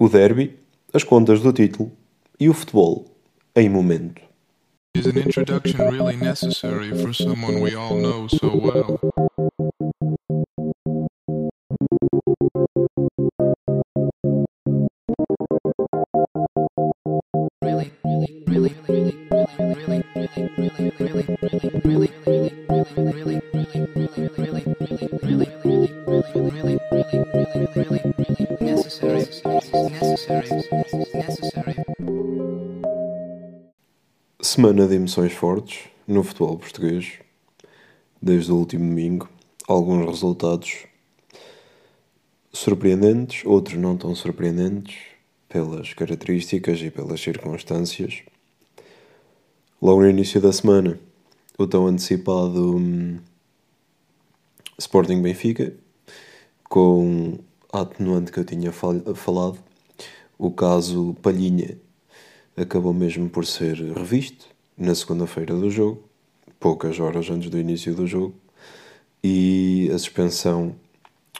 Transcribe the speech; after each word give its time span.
o 0.00 0.08
derby, 0.08 0.58
as 0.94 1.04
contas 1.04 1.42
do 1.42 1.52
título 1.52 1.92
e 2.40 2.48
o 2.48 2.54
futebol 2.54 3.04
em 3.54 3.68
momento. 3.68 4.22
Is 4.94 5.06
an 5.06 5.18
introduction 5.18 5.90
really 5.90 6.16
necessary 6.16 6.90
for 7.02 7.12
someone 7.12 7.60
we 7.60 7.76
all 7.76 8.00
know 8.00 8.26
so 8.26 8.48
well? 8.48 8.98
Semana 34.60 34.86
de 34.86 34.94
emoções 34.94 35.32
fortes 35.32 35.88
no 36.06 36.22
futebol 36.22 36.58
português, 36.58 37.14
desde 38.20 38.52
o 38.52 38.56
último 38.56 38.86
domingo. 38.90 39.26
Alguns 39.66 40.04
resultados 40.04 40.84
surpreendentes, 42.52 43.42
outros 43.46 43.78
não 43.78 43.96
tão 43.96 44.14
surpreendentes, 44.14 44.98
pelas 45.48 45.94
características 45.94 46.78
e 46.82 46.90
pelas 46.90 47.22
circunstâncias. 47.22 48.20
Logo 49.80 50.02
no 50.02 50.10
início 50.10 50.42
da 50.42 50.52
semana, 50.52 51.00
o 51.56 51.66
tão 51.66 51.86
antecipado 51.86 52.76
hum, 52.76 53.18
Sporting 54.76 55.22
Benfica, 55.22 55.72
com 56.64 57.38
a 57.72 57.80
atenuante 57.80 58.30
que 58.30 58.40
eu 58.40 58.44
tinha 58.44 58.72
falado, 58.72 59.58
o 60.38 60.50
caso 60.50 61.16
Palhinha 61.22 61.78
acabou 62.54 62.92
mesmo 62.92 63.26
por 63.30 63.46
ser 63.46 63.76
revisto 63.94 64.59
na 64.76 64.94
segunda-feira 64.94 65.54
do 65.54 65.70
jogo, 65.70 66.02
poucas 66.58 66.98
horas 66.98 67.28
antes 67.30 67.50
do 67.50 67.58
início 67.58 67.94
do 67.94 68.06
jogo, 68.06 68.34
e 69.22 69.90
a 69.92 69.98
suspensão 69.98 70.74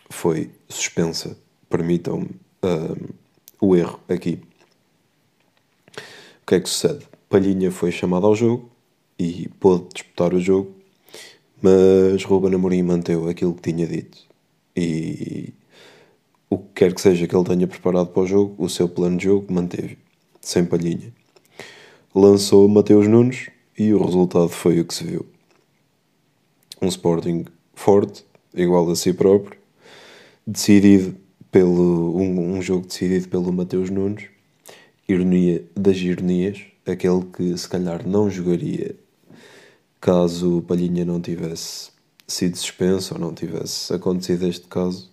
foi 0.08 0.50
suspensa. 0.68 1.36
Permitam-me 1.68 2.30
uh, 2.64 3.14
o 3.60 3.76
erro 3.76 4.00
aqui. 4.08 4.40
O 6.42 6.46
que 6.46 6.54
é 6.56 6.60
que 6.60 6.68
sucede? 6.68 7.06
Palhinha 7.28 7.70
foi 7.70 7.92
chamado 7.92 8.26
ao 8.26 8.34
jogo 8.34 8.68
e 9.18 9.48
pôde 9.60 9.86
disputar 9.94 10.34
o 10.34 10.40
jogo, 10.40 10.74
mas 11.62 12.24
Ruben 12.24 12.54
Amorim 12.54 12.82
manteve 12.82 13.30
aquilo 13.30 13.54
que 13.54 13.70
tinha 13.72 13.86
dito. 13.86 14.18
E 14.74 15.52
o 16.48 16.58
que 16.58 16.68
quer 16.74 16.94
que 16.94 17.00
seja 17.00 17.26
que 17.28 17.36
ele 17.36 17.44
tenha 17.44 17.66
preparado 17.66 18.08
para 18.08 18.22
o 18.22 18.26
jogo, 18.26 18.54
o 18.58 18.68
seu 18.68 18.88
plano 18.88 19.16
de 19.16 19.24
jogo 19.24 19.52
manteve, 19.52 19.96
sem 20.40 20.64
palhinha. 20.64 21.12
Lançou 22.12 22.66
Mateus 22.68 23.06
Nunes 23.06 23.50
e 23.78 23.94
o 23.94 24.04
resultado 24.04 24.48
foi 24.48 24.80
o 24.80 24.84
que 24.84 24.92
se 24.92 25.04
viu. 25.04 25.24
Um 26.82 26.88
Sporting 26.88 27.44
forte, 27.72 28.24
igual 28.52 28.90
a 28.90 28.96
si 28.96 29.12
próprio, 29.12 29.56
decidido 30.44 31.14
pelo 31.52 32.16
um, 32.16 32.56
um 32.56 32.60
jogo 32.60 32.84
decidido 32.84 33.28
pelo 33.28 33.52
Mateus 33.52 33.90
Nunes, 33.90 34.24
ironia 35.08 35.64
das 35.76 35.98
ironias, 35.98 36.60
aquele 36.84 37.26
que 37.26 37.56
se 37.56 37.68
calhar 37.68 38.04
não 38.04 38.28
jogaria 38.28 38.96
caso 40.00 40.58
o 40.58 40.62
Palhinha 40.62 41.04
não 41.04 41.20
tivesse 41.20 41.92
sido 42.26 42.56
suspenso 42.56 43.14
ou 43.14 43.20
não 43.20 43.32
tivesse 43.32 43.94
acontecido 43.94 44.48
este 44.48 44.66
caso 44.66 45.12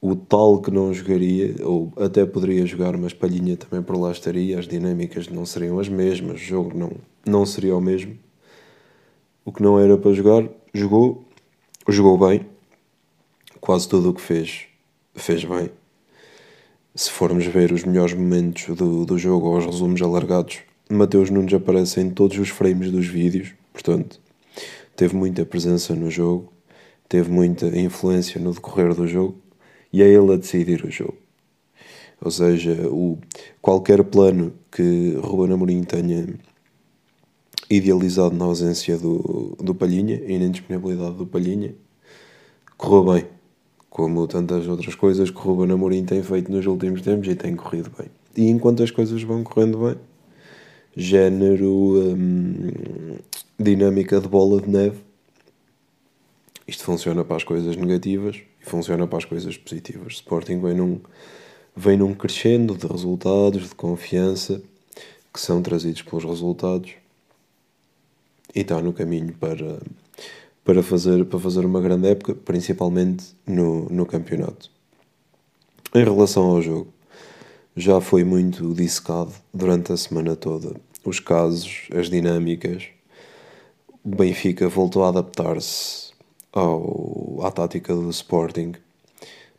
o 0.00 0.14
tal 0.14 0.60
que 0.60 0.70
não 0.70 0.92
jogaria, 0.92 1.56
ou 1.64 1.92
até 1.96 2.24
poderia 2.26 2.66
jogar, 2.66 2.96
mas 2.96 3.12
Palhinha 3.12 3.56
também 3.56 3.82
por 3.82 3.96
lá 3.98 4.12
estaria, 4.12 4.58
as 4.58 4.68
dinâmicas 4.68 5.28
não 5.28 5.46
seriam 5.46 5.78
as 5.78 5.88
mesmas, 5.88 6.40
o 6.40 6.44
jogo 6.44 6.76
não, 6.76 6.92
não 7.24 7.46
seria 7.46 7.76
o 7.76 7.80
mesmo. 7.80 8.16
O 9.44 9.52
que 9.52 9.62
não 9.62 9.78
era 9.78 9.96
para 9.96 10.12
jogar, 10.12 10.48
jogou, 10.74 11.24
jogou 11.88 12.18
bem, 12.18 12.46
quase 13.60 13.88
tudo 13.88 14.10
o 14.10 14.14
que 14.14 14.20
fez, 14.20 14.64
fez 15.14 15.44
bem. 15.44 15.70
Se 16.94 17.10
formos 17.10 17.46
ver 17.46 17.72
os 17.72 17.84
melhores 17.84 18.14
momentos 18.14 18.74
do, 18.76 19.04
do 19.04 19.18
jogo 19.18 19.48
ou 19.48 19.58
os 19.58 19.66
resumos 19.66 20.00
alargados, 20.02 20.58
Mateus 20.90 21.30
Nunes 21.30 21.52
aparece 21.52 22.00
em 22.00 22.10
todos 22.10 22.38
os 22.38 22.48
frames 22.48 22.90
dos 22.90 23.06
vídeos, 23.06 23.54
portanto, 23.72 24.20
teve 24.94 25.16
muita 25.16 25.44
presença 25.44 25.94
no 25.94 26.10
jogo, 26.10 26.52
teve 27.08 27.30
muita 27.30 27.66
influência 27.78 28.40
no 28.40 28.52
decorrer 28.52 28.94
do 28.94 29.06
jogo 29.06 29.45
e 29.96 30.02
é 30.02 30.08
ele 30.08 30.34
a 30.34 30.36
decidir 30.36 30.84
o 30.84 30.90
jogo. 30.90 31.16
Ou 32.20 32.30
seja, 32.30 32.86
o, 32.88 33.18
qualquer 33.62 34.04
plano 34.04 34.52
que 34.70 35.18
Ruben 35.22 35.54
Amorim 35.54 35.82
tenha 35.84 36.26
idealizado 37.70 38.36
na 38.36 38.44
ausência 38.44 38.98
do, 38.98 39.56
do 39.58 39.74
Palhinha 39.74 40.20
e 40.26 40.38
na 40.38 40.44
indisponibilidade 40.44 41.16
do 41.16 41.26
Palhinha, 41.26 41.74
correu 42.76 43.14
bem. 43.14 43.26
Como 43.88 44.26
tantas 44.26 44.68
outras 44.68 44.94
coisas 44.94 45.30
que 45.30 45.38
Ruben 45.38 45.72
Amorim 45.72 46.04
tem 46.04 46.22
feito 46.22 46.52
nos 46.52 46.66
últimos 46.66 47.00
tempos 47.00 47.26
e 47.28 47.34
tem 47.34 47.56
corrido 47.56 47.90
bem. 47.98 48.08
E 48.36 48.50
enquanto 48.50 48.82
as 48.82 48.90
coisas 48.90 49.22
vão 49.22 49.42
correndo 49.42 49.78
bem, 49.78 49.96
género 50.94 52.14
hum, 52.14 53.16
dinâmica 53.58 54.20
de 54.20 54.28
bola 54.28 54.60
de 54.60 54.68
neve, 54.68 54.98
isto 56.68 56.84
funciona 56.84 57.24
para 57.24 57.36
as 57.36 57.44
coisas 57.44 57.74
negativas 57.76 58.42
funciona 58.66 59.06
para 59.06 59.18
as 59.18 59.24
coisas 59.24 59.56
positivas. 59.56 60.14
Sporting 60.14 60.60
vem 60.60 60.74
num, 60.74 61.00
vem 61.74 61.96
num 61.96 62.14
crescendo 62.14 62.76
de 62.76 62.86
resultados, 62.86 63.68
de 63.68 63.74
confiança, 63.74 64.60
que 65.32 65.40
são 65.40 65.62
trazidos 65.62 66.02
pelos 66.02 66.24
resultados 66.24 66.92
e 68.54 68.60
está 68.60 68.80
no 68.80 68.92
caminho 68.92 69.34
para, 69.34 69.78
para, 70.64 70.82
fazer, 70.82 71.24
para 71.26 71.38
fazer 71.38 71.64
uma 71.64 71.80
grande 71.80 72.08
época, 72.08 72.34
principalmente 72.34 73.34
no, 73.46 73.88
no 73.90 74.06
campeonato. 74.06 74.70
Em 75.94 76.02
relação 76.02 76.44
ao 76.44 76.62
jogo, 76.62 76.92
já 77.76 78.00
foi 78.00 78.24
muito 78.24 78.74
dissecado 78.74 79.32
durante 79.52 79.92
a 79.92 79.96
semana 79.96 80.34
toda 80.34 80.74
os 81.04 81.20
casos, 81.20 81.82
as 81.94 82.08
dinâmicas. 82.08 82.84
O 84.02 84.16
Benfica 84.16 84.68
voltou 84.68 85.04
a 85.04 85.08
adaptar-se 85.08 86.05
ao, 86.58 87.40
à 87.42 87.50
tática 87.50 87.94
do 87.94 88.08
Sporting, 88.10 88.72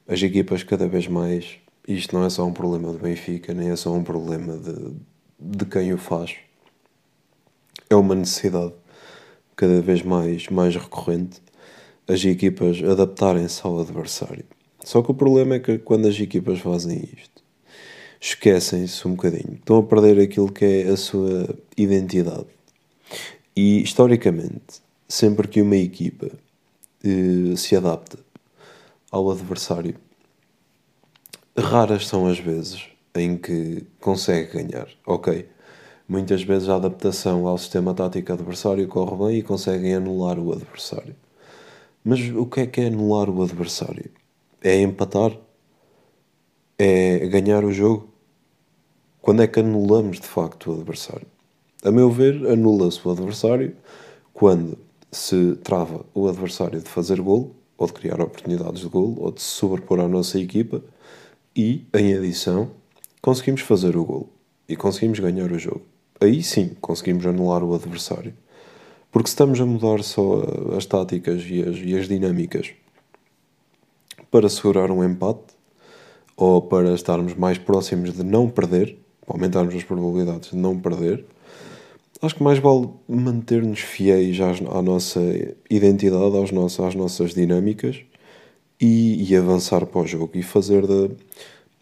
as 0.07 0.21
equipas 0.21 0.63
cada 0.63 0.87
vez 0.87 1.07
mais, 1.07 1.57
isto 1.87 2.15
não 2.15 2.25
é 2.25 2.29
só 2.29 2.45
um 2.45 2.53
problema 2.53 2.91
do 2.91 2.99
Benfica, 2.99 3.53
nem 3.53 3.69
é 3.69 3.75
só 3.75 3.93
um 3.93 4.03
problema 4.03 4.57
de, 4.57 4.93
de 5.39 5.65
quem 5.65 5.93
o 5.93 5.97
faz, 5.97 6.35
é 7.89 7.95
uma 7.95 8.15
necessidade 8.15 8.73
cada 9.55 9.81
vez 9.81 10.01
mais, 10.03 10.47
mais 10.47 10.75
recorrente 10.75 11.41
as 12.07 12.23
equipas 12.23 12.81
adaptarem-se 12.81 13.61
ao 13.65 13.79
adversário. 13.79 14.45
Só 14.83 15.01
que 15.01 15.11
o 15.11 15.13
problema 15.13 15.55
é 15.55 15.59
que 15.59 15.77
quando 15.77 16.07
as 16.07 16.17
equipas 16.19 16.59
fazem 16.59 17.03
isto, 17.17 17.43
esquecem-se 18.19 19.07
um 19.07 19.11
bocadinho, 19.11 19.55
estão 19.55 19.77
a 19.77 19.83
perder 19.83 20.19
aquilo 20.19 20.51
que 20.51 20.63
é 20.63 20.87
a 20.87 20.97
sua 20.97 21.55
identidade. 21.75 22.47
E 23.55 23.81
historicamente, 23.81 24.81
sempre 25.07 25.47
que 25.47 25.61
uma 25.61 25.75
equipa 25.75 26.31
se 27.55 27.75
adapta 27.75 28.19
ao 29.11 29.29
adversário. 29.31 29.95
Raras 31.57 32.07
são 32.07 32.27
as 32.27 32.39
vezes 32.39 32.87
em 33.15 33.37
que 33.37 33.85
consegue 33.99 34.61
ganhar. 34.61 34.87
Ok, 35.05 35.49
muitas 36.07 36.43
vezes 36.43 36.69
a 36.69 36.75
adaptação 36.75 37.47
ao 37.47 37.57
sistema 37.57 37.93
tático 37.93 38.31
adversário 38.33 38.87
corre 38.87 39.25
bem 39.25 39.39
e 39.39 39.43
conseguem 39.43 39.95
anular 39.95 40.39
o 40.39 40.51
adversário. 40.51 41.15
Mas 42.03 42.19
o 42.29 42.45
que 42.45 42.61
é 42.61 42.67
que 42.67 42.81
é 42.81 42.87
anular 42.87 43.29
o 43.29 43.41
adversário? 43.41 44.11
É 44.61 44.79
empatar? 44.81 45.37
É 46.77 47.27
ganhar 47.27 47.65
o 47.65 47.71
jogo? 47.71 48.13
Quando 49.21 49.41
é 49.41 49.47
que 49.47 49.59
anulamos 49.59 50.19
de 50.19 50.27
facto 50.27 50.71
o 50.71 50.75
adversário? 50.75 51.27
A 51.83 51.91
meu 51.91 52.09
ver, 52.09 52.47
anula-se 52.47 53.05
o 53.05 53.11
adversário 53.11 53.75
quando 54.33 54.77
se 55.17 55.55
trava 55.63 56.05
o 56.13 56.27
adversário 56.27 56.79
de 56.81 56.89
fazer 56.89 57.19
gol, 57.21 57.55
ou 57.77 57.87
de 57.87 57.93
criar 57.93 58.21
oportunidades 58.21 58.81
de 58.81 58.87
gol, 58.87 59.15
ou 59.17 59.31
de 59.31 59.41
se 59.41 59.47
sobrepor 59.47 59.99
à 59.99 60.07
nossa 60.07 60.39
equipa, 60.39 60.81
e, 61.55 61.85
em 61.93 62.13
adição, 62.13 62.71
conseguimos 63.21 63.61
fazer 63.61 63.97
o 63.97 64.05
gol 64.05 64.29
e 64.69 64.75
conseguimos 64.75 65.19
ganhar 65.19 65.51
o 65.51 65.59
jogo. 65.59 65.81
Aí 66.19 66.41
sim 66.43 66.71
conseguimos 66.81 67.25
anular 67.25 67.63
o 67.63 67.73
adversário. 67.73 68.33
Porque 69.11 69.27
se 69.27 69.33
estamos 69.33 69.59
a 69.59 69.65
mudar 69.65 70.03
só 70.03 70.43
as 70.75 70.85
táticas 70.85 71.43
e 71.47 71.61
as, 71.63 71.77
e 71.77 71.97
as 71.97 72.07
dinâmicas 72.07 72.73
para 74.29 74.49
segurar 74.49 74.91
um 74.91 75.03
empate, 75.03 75.55
ou 76.35 76.61
para 76.61 76.93
estarmos 76.93 77.33
mais 77.33 77.57
próximos 77.57 78.13
de 78.13 78.23
não 78.23 78.49
perder, 78.49 78.97
aumentarmos 79.25 79.73
as 79.73 79.83
probabilidades 79.83 80.51
de 80.51 80.55
não 80.55 80.79
perder, 80.79 81.25
acho 82.21 82.35
que 82.35 82.43
mais 82.43 82.59
vale 82.59 82.89
manter-nos 83.07 83.79
fiéis 83.79 84.39
às, 84.39 84.61
à 84.61 84.81
nossa 84.81 85.21
identidade, 85.69 86.35
aos 86.35 86.51
nossos, 86.51 86.79
às 86.79 86.95
nossas 86.95 87.33
dinâmicas 87.33 88.01
e, 88.79 89.29
e, 89.29 89.35
avançar 89.35 89.85
para 89.85 90.01
o 90.01 90.07
jogo 90.07 90.31
e 90.35 90.43
fazer 90.43 90.85
de, 90.85 91.11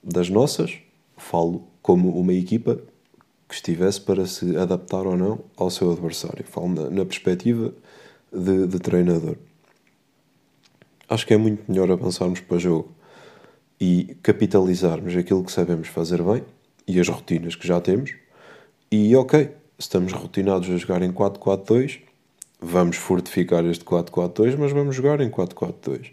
das 0.03 0.29
nossas 0.29 0.77
falo 1.17 1.63
como 1.81 2.09
uma 2.17 2.33
equipa 2.33 2.79
que 3.47 3.55
estivesse 3.55 4.01
para 4.01 4.25
se 4.25 4.55
adaptar 4.57 5.05
ou 5.05 5.15
não 5.15 5.39
ao 5.55 5.69
seu 5.69 5.91
adversário. 5.91 6.43
Falo 6.45 6.69
na, 6.69 6.89
na 6.89 7.05
perspectiva 7.05 7.73
de, 8.31 8.67
de, 8.67 8.79
treinador. 8.79 9.37
Acho 11.07 11.27
que 11.27 11.33
é 11.33 11.37
muito 11.37 11.63
melhor 11.69 11.91
avançarmos 11.91 12.39
para 12.39 12.57
o 12.57 12.59
jogo 12.59 12.91
e 13.79 14.17
capitalizarmos 14.23 15.15
aquilo 15.15 15.43
que 15.43 15.51
sabemos 15.51 15.87
fazer 15.87 16.21
bem 16.23 16.43
e 16.87 16.99
as 16.99 17.07
rotinas 17.07 17.55
que 17.55 17.67
já 17.67 17.79
temos. 17.79 18.15
E 18.91 19.15
ok, 19.15 19.51
estamos 19.77 20.13
rotinados 20.13 20.69
a 20.69 20.77
jogar 20.77 21.01
em 21.01 21.11
4-4-2, 21.11 21.99
vamos 22.61 22.97
fortificar 22.97 23.65
este 23.65 23.83
4-4-2, 23.83 24.57
mas 24.57 24.71
vamos 24.71 24.95
jogar 24.95 25.21
em 25.21 25.29
4-4-2. 25.29 26.11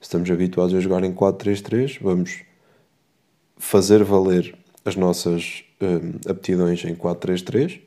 Estamos 0.00 0.30
habituados 0.30 0.74
a 0.74 0.80
jogar 0.80 1.04
em 1.04 1.12
4-3-3, 1.12 1.98
vamos 2.00 2.42
fazer 3.56 4.02
valer 4.02 4.54
as 4.84 4.96
nossas 4.96 5.64
um, 5.80 6.30
aptidões 6.30 6.84
em 6.84 6.94
4-3-3 6.94 7.80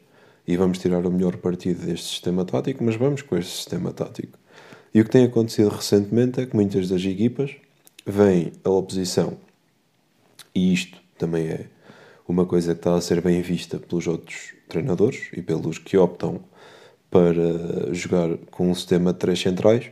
e 0.47 0.57
vamos 0.57 0.77
tirar 0.77 1.05
o 1.05 1.11
melhor 1.11 1.37
partido 1.37 1.85
deste 1.85 2.07
sistema 2.07 2.45
tático, 2.45 2.83
mas 2.83 2.95
vamos 2.95 3.21
com 3.21 3.37
este 3.37 3.55
sistema 3.55 3.91
tático. 3.91 4.37
E 4.93 5.01
o 5.01 5.03
que 5.03 5.09
tem 5.09 5.25
acontecido 5.25 5.69
recentemente 5.69 6.39
é 6.39 6.45
que 6.45 6.55
muitas 6.55 6.87
das 6.89 7.03
equipas 7.03 7.55
vêm 8.05 8.51
a 8.63 8.69
oposição, 8.69 9.37
e 10.53 10.73
isto 10.73 10.99
também 11.17 11.47
é 11.47 11.65
uma 12.27 12.45
coisa 12.45 12.73
que 12.73 12.79
está 12.79 12.95
a 12.95 13.01
ser 13.01 13.21
bem 13.21 13.41
vista 13.41 13.77
pelos 13.79 14.07
outros 14.07 14.53
treinadores 14.67 15.27
e 15.33 15.41
pelos 15.41 15.77
que 15.77 15.97
optam 15.97 16.41
para 17.11 17.93
jogar 17.93 18.37
com 18.49 18.71
um 18.71 18.75
sistema 18.75 19.13
de 19.13 19.19
três 19.19 19.39
centrais, 19.39 19.91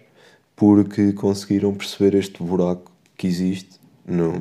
porque 0.55 1.13
conseguiram 1.13 1.73
perceber 1.73 2.17
este 2.17 2.41
buraco 2.41 2.91
que 3.15 3.27
existe 3.27 3.79
no, 4.05 4.33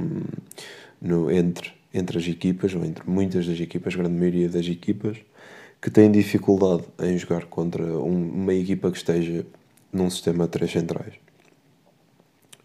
no, 1.01 1.31
entre, 1.31 1.73
entre 1.93 2.19
as 2.19 2.27
equipas, 2.27 2.75
ou 2.75 2.85
entre 2.85 3.09
muitas 3.09 3.47
das 3.47 3.61
equipas, 3.61 3.95
a 3.95 3.99
grande 3.99 4.19
maioria 4.19 4.49
das 4.49 4.67
equipas, 4.67 5.19
que 5.81 5.91
têm 5.91 6.11
dificuldade 6.11 6.85
em 7.01 7.19
jogar 7.19 7.47
contra 7.47 7.83
um, 7.83 8.31
uma 8.31 8.55
equipa 8.55 8.91
que 8.91 8.97
esteja 8.97 9.45
num 9.93 10.09
sistema 10.09 10.45
de 10.45 10.51
três 10.51 10.71
centrais. 10.71 11.15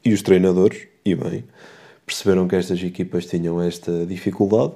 E 0.04 0.14
os 0.14 0.22
treinadores, 0.22 0.88
e 1.04 1.16
bem, 1.16 1.44
perceberam 2.06 2.48
que 2.48 2.56
estas 2.56 2.82
equipas 2.84 3.26
tinham 3.26 3.62
esta 3.62 4.06
dificuldade 4.06 4.74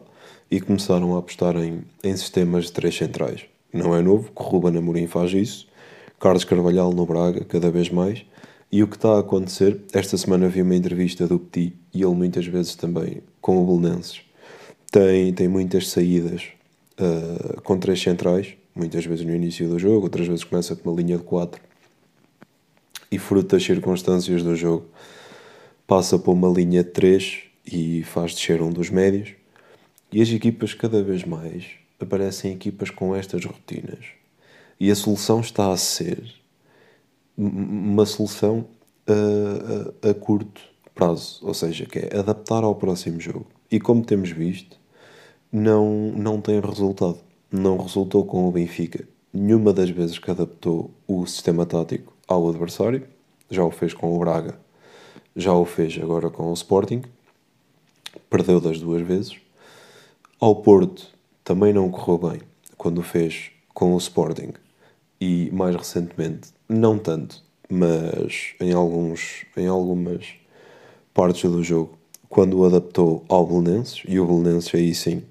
e 0.51 0.59
começaram 0.59 1.15
a 1.15 1.19
apostar 1.19 1.55
em, 1.57 1.83
em 2.03 2.15
sistemas 2.15 2.65
de 2.65 2.71
três 2.71 2.95
centrais. 2.95 3.45
Não 3.71 3.95
é 3.95 4.01
novo, 4.01 4.31
que 4.31 4.43
Ruben 4.43 4.77
Amorim 4.77 5.07
faz 5.07 5.31
isso, 5.33 5.67
Carlos 6.19 6.43
Carvalhal 6.43 6.91
no 6.91 7.05
Braga, 7.05 7.45
cada 7.45 7.69
vez 7.69 7.89
mais, 7.89 8.25
e 8.71 8.83
o 8.83 8.87
que 8.87 8.95
está 8.95 9.15
a 9.15 9.19
acontecer, 9.19 9.81
esta 9.93 10.17
semana 10.17 10.47
vi 10.47 10.61
uma 10.61 10.75
entrevista 10.75 11.27
do 11.27 11.39
Petit, 11.39 11.75
e 11.93 12.03
ele 12.03 12.15
muitas 12.15 12.45
vezes 12.45 12.75
também 12.75 13.21
com 13.41 13.61
o 13.61 13.65
Belenenses, 13.65 14.21
tem, 14.91 15.33
tem 15.33 15.47
muitas 15.47 15.89
saídas 15.89 16.47
uh, 16.99 17.61
com 17.61 17.77
três 17.77 18.01
centrais, 18.01 18.53
muitas 18.75 19.05
vezes 19.05 19.25
no 19.25 19.35
início 19.35 19.69
do 19.69 19.79
jogo, 19.79 20.03
outras 20.03 20.27
vezes 20.27 20.43
começa 20.43 20.75
com 20.75 20.89
uma 20.89 20.99
linha 20.99 21.17
de 21.17 21.23
quatro, 21.23 21.61
e 23.11 23.17
fruto 23.17 23.55
das 23.55 23.63
circunstâncias 23.63 24.43
do 24.43 24.55
jogo, 24.55 24.85
passa 25.87 26.19
por 26.19 26.33
uma 26.33 26.49
linha 26.49 26.83
de 26.83 26.89
três 26.89 27.39
e 27.65 28.03
faz 28.03 28.33
descer 28.33 28.61
um 28.61 28.71
dos 28.71 28.89
médios, 28.89 29.38
e 30.11 30.21
as 30.21 30.29
equipas 30.29 30.73
cada 30.73 31.03
vez 31.03 31.23
mais 31.23 31.65
aparecem 31.99 32.53
equipas 32.53 32.89
com 32.89 33.15
estas 33.15 33.45
rotinas. 33.45 34.05
E 34.79 34.89
a 34.89 34.95
solução 34.95 35.41
está 35.41 35.71
a 35.71 35.77
ser 35.77 36.33
uma 37.37 38.05
solução 38.05 38.65
a, 39.07 40.07
a, 40.07 40.11
a 40.11 40.13
curto 40.13 40.61
prazo, 40.93 41.39
ou 41.41 41.53
seja, 41.53 41.85
que 41.85 41.99
é 41.99 42.17
adaptar 42.17 42.63
ao 42.63 42.75
próximo 42.75 43.19
jogo. 43.19 43.47
E 43.71 43.79
como 43.79 44.03
temos 44.03 44.29
visto, 44.31 44.77
não, 45.51 46.11
não 46.11 46.41
tem 46.41 46.59
resultado. 46.59 47.19
Não 47.51 47.77
resultou 47.77 48.25
com 48.25 48.47
o 48.47 48.51
Benfica. 48.51 49.07
Nenhuma 49.33 49.73
das 49.73 49.89
vezes 49.89 50.19
que 50.19 50.29
adaptou 50.29 50.91
o 51.07 51.25
sistema 51.25 51.65
tático 51.65 52.13
ao 52.27 52.49
adversário, 52.49 53.07
já 53.49 53.63
o 53.63 53.71
fez 53.71 53.93
com 53.93 54.15
o 54.15 54.19
Braga, 54.19 54.59
já 55.35 55.53
o 55.53 55.65
fez 55.65 55.97
agora 56.01 56.29
com 56.29 56.49
o 56.49 56.53
Sporting, 56.53 57.01
perdeu 58.29 58.59
das 58.59 58.79
duas 58.79 59.01
vezes. 59.01 59.39
Ao 60.39 60.55
Porto 60.55 61.05
também 61.43 61.73
não 61.73 61.89
correu 61.89 62.29
bem 62.29 62.39
quando 62.77 62.99
o 62.99 63.03
fez 63.03 63.51
com 63.73 63.93
o 63.93 63.97
Sporting. 63.97 64.53
E 65.19 65.51
mais 65.51 65.75
recentemente 65.75 66.51
não 66.69 66.97
tanto, 66.97 67.43
mas 67.69 68.53
em 68.61 68.71
alguns 68.71 69.43
em 69.57 69.67
algumas 69.67 70.27
partes 71.13 71.51
do 71.51 71.61
jogo 71.61 71.97
quando 72.29 72.57
o 72.57 72.65
adaptou 72.65 73.25
ao 73.27 73.45
Belenenses 73.45 74.01
e 74.07 74.17
o 74.17 74.25
Belenenses 74.25 74.73
aí 74.73 74.95
sim 74.95 75.23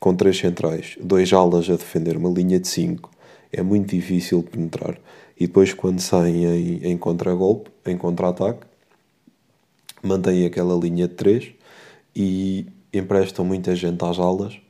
com 0.00 0.16
três 0.16 0.36
centrais, 0.36 0.98
dois 1.00 1.32
alas 1.32 1.70
a 1.70 1.76
defender 1.76 2.16
uma 2.16 2.28
linha 2.28 2.58
de 2.58 2.66
cinco 2.66 3.12
é 3.52 3.62
muito 3.62 3.94
difícil 3.94 4.42
penetrar. 4.42 4.98
E 5.38 5.46
depois 5.46 5.72
quando 5.72 6.00
saem 6.00 6.44
em, 6.44 6.90
em 6.90 6.98
contragolpe, 6.98 7.70
em 7.86 7.96
contra-ataque 7.96 8.66
mantêm 10.02 10.44
aquela 10.44 10.74
linha 10.74 11.06
de 11.06 11.14
três 11.14 11.52
e 12.16 12.66
emprestam 12.92 13.44
muita 13.44 13.74
gente 13.74 14.04
às 14.04 14.18
alas 14.18 14.60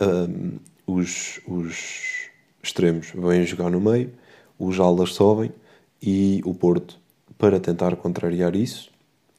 um, 0.00 0.58
os, 0.86 1.40
os 1.46 2.28
extremos 2.62 3.12
vêm 3.14 3.44
jogar 3.44 3.70
no 3.70 3.80
meio, 3.80 4.12
os 4.58 4.78
alas 4.78 5.14
sobem 5.14 5.52
e 6.02 6.40
o 6.44 6.54
Porto, 6.54 6.98
para 7.38 7.60
tentar 7.60 7.96
contrariar 7.96 8.54
isso, 8.54 8.90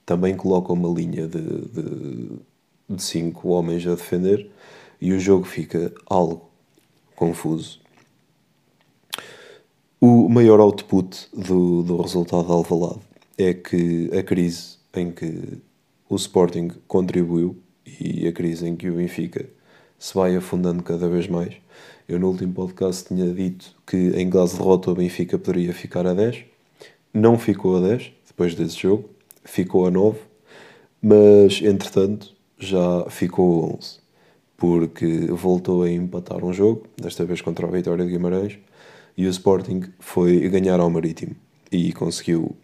também 0.05 0.35
coloca 0.35 0.71
uma 0.73 0.89
linha 0.89 1.27
de, 1.27 1.41
de, 1.41 2.29
de 2.89 3.03
cinco 3.03 3.49
homens 3.49 3.85
a 3.87 3.91
defender 3.91 4.49
e 4.99 5.11
o 5.11 5.19
jogo 5.19 5.45
fica 5.45 5.93
algo 6.05 6.49
confuso. 7.15 7.79
O 9.99 10.29
maior 10.29 10.59
output 10.59 11.27
do, 11.33 11.81
do 11.81 12.01
resultado 12.01 12.45
de 12.45 12.51
Alvalade 12.51 12.99
é 13.37 13.53
que 13.53 14.09
a 14.17 14.21
crise 14.21 14.77
em 14.93 15.11
que 15.11 15.59
o 16.07 16.15
Sporting 16.15 16.69
contribuiu 16.87 17.57
e 17.99 18.27
a 18.27 18.31
crise 18.31 18.67
em 18.67 18.75
que 18.75 18.89
o 18.89 18.95
Benfica 18.95 19.45
se 19.97 20.13
vai 20.13 20.35
afundando 20.35 20.83
cada 20.83 21.07
vez 21.07 21.27
mais. 21.27 21.55
Eu 22.07 22.19
no 22.19 22.27
último 22.29 22.53
podcast 22.53 23.05
tinha 23.07 23.33
dito 23.33 23.75
que 23.85 24.11
em 24.15 24.29
caso 24.29 24.53
de 24.53 24.59
derrota 24.59 24.91
o 24.91 24.95
Benfica 24.95 25.37
poderia 25.37 25.73
ficar 25.73 26.05
a 26.05 26.13
10. 26.13 26.45
Não 27.13 27.37
ficou 27.37 27.77
a 27.77 27.81
10 27.81 28.11
depois 28.27 28.53
desse 28.53 28.77
jogo, 28.77 29.09
ficou 29.43 29.87
a 29.87 29.91
9, 29.91 30.19
mas 31.01 31.61
entretanto 31.61 32.35
já 32.59 33.05
ficou 33.09 33.63
a 33.63 33.67
11, 33.77 33.99
porque 34.55 35.27
voltou 35.31 35.83
a 35.83 35.91
empatar 35.91 36.43
um 36.43 36.53
jogo, 36.53 36.85
desta 36.95 37.25
vez 37.25 37.41
contra 37.41 37.67
a 37.67 37.71
Vitória 37.71 38.05
de 38.05 38.11
Guimarães, 38.11 38.59
e 39.17 39.25
o 39.25 39.29
Sporting 39.29 39.81
foi 39.99 40.47
ganhar 40.49 40.79
ao 40.79 40.89
Marítimo. 40.89 41.35
E 41.71 41.91
conseguiu 41.91 42.55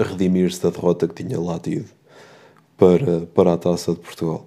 redimir-se 0.00 0.62
da 0.62 0.70
derrota 0.70 1.06
que 1.06 1.22
tinha 1.22 1.38
lá 1.38 1.58
tido 1.58 1.97
para, 2.78 3.26
para 3.34 3.54
a 3.54 3.58
Taça 3.58 3.92
de 3.92 3.98
Portugal. 3.98 4.46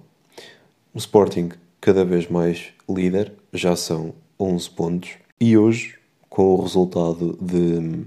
O 0.94 0.98
Sporting, 0.98 1.50
cada 1.78 2.02
vez 2.02 2.28
mais 2.28 2.72
líder, 2.88 3.34
já 3.52 3.76
são 3.76 4.14
11 4.40 4.70
pontos. 4.70 5.10
E 5.38 5.56
hoje, 5.56 5.98
com 6.30 6.54
o 6.54 6.62
resultado 6.62 7.38
de 7.38 8.06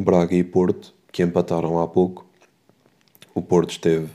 Braga 0.00 0.36
e 0.36 0.44
Porto, 0.44 0.94
que 1.10 1.24
empataram 1.24 1.80
há 1.80 1.88
pouco, 1.88 2.24
o 3.34 3.42
Porto 3.42 3.70
esteve, 3.70 4.08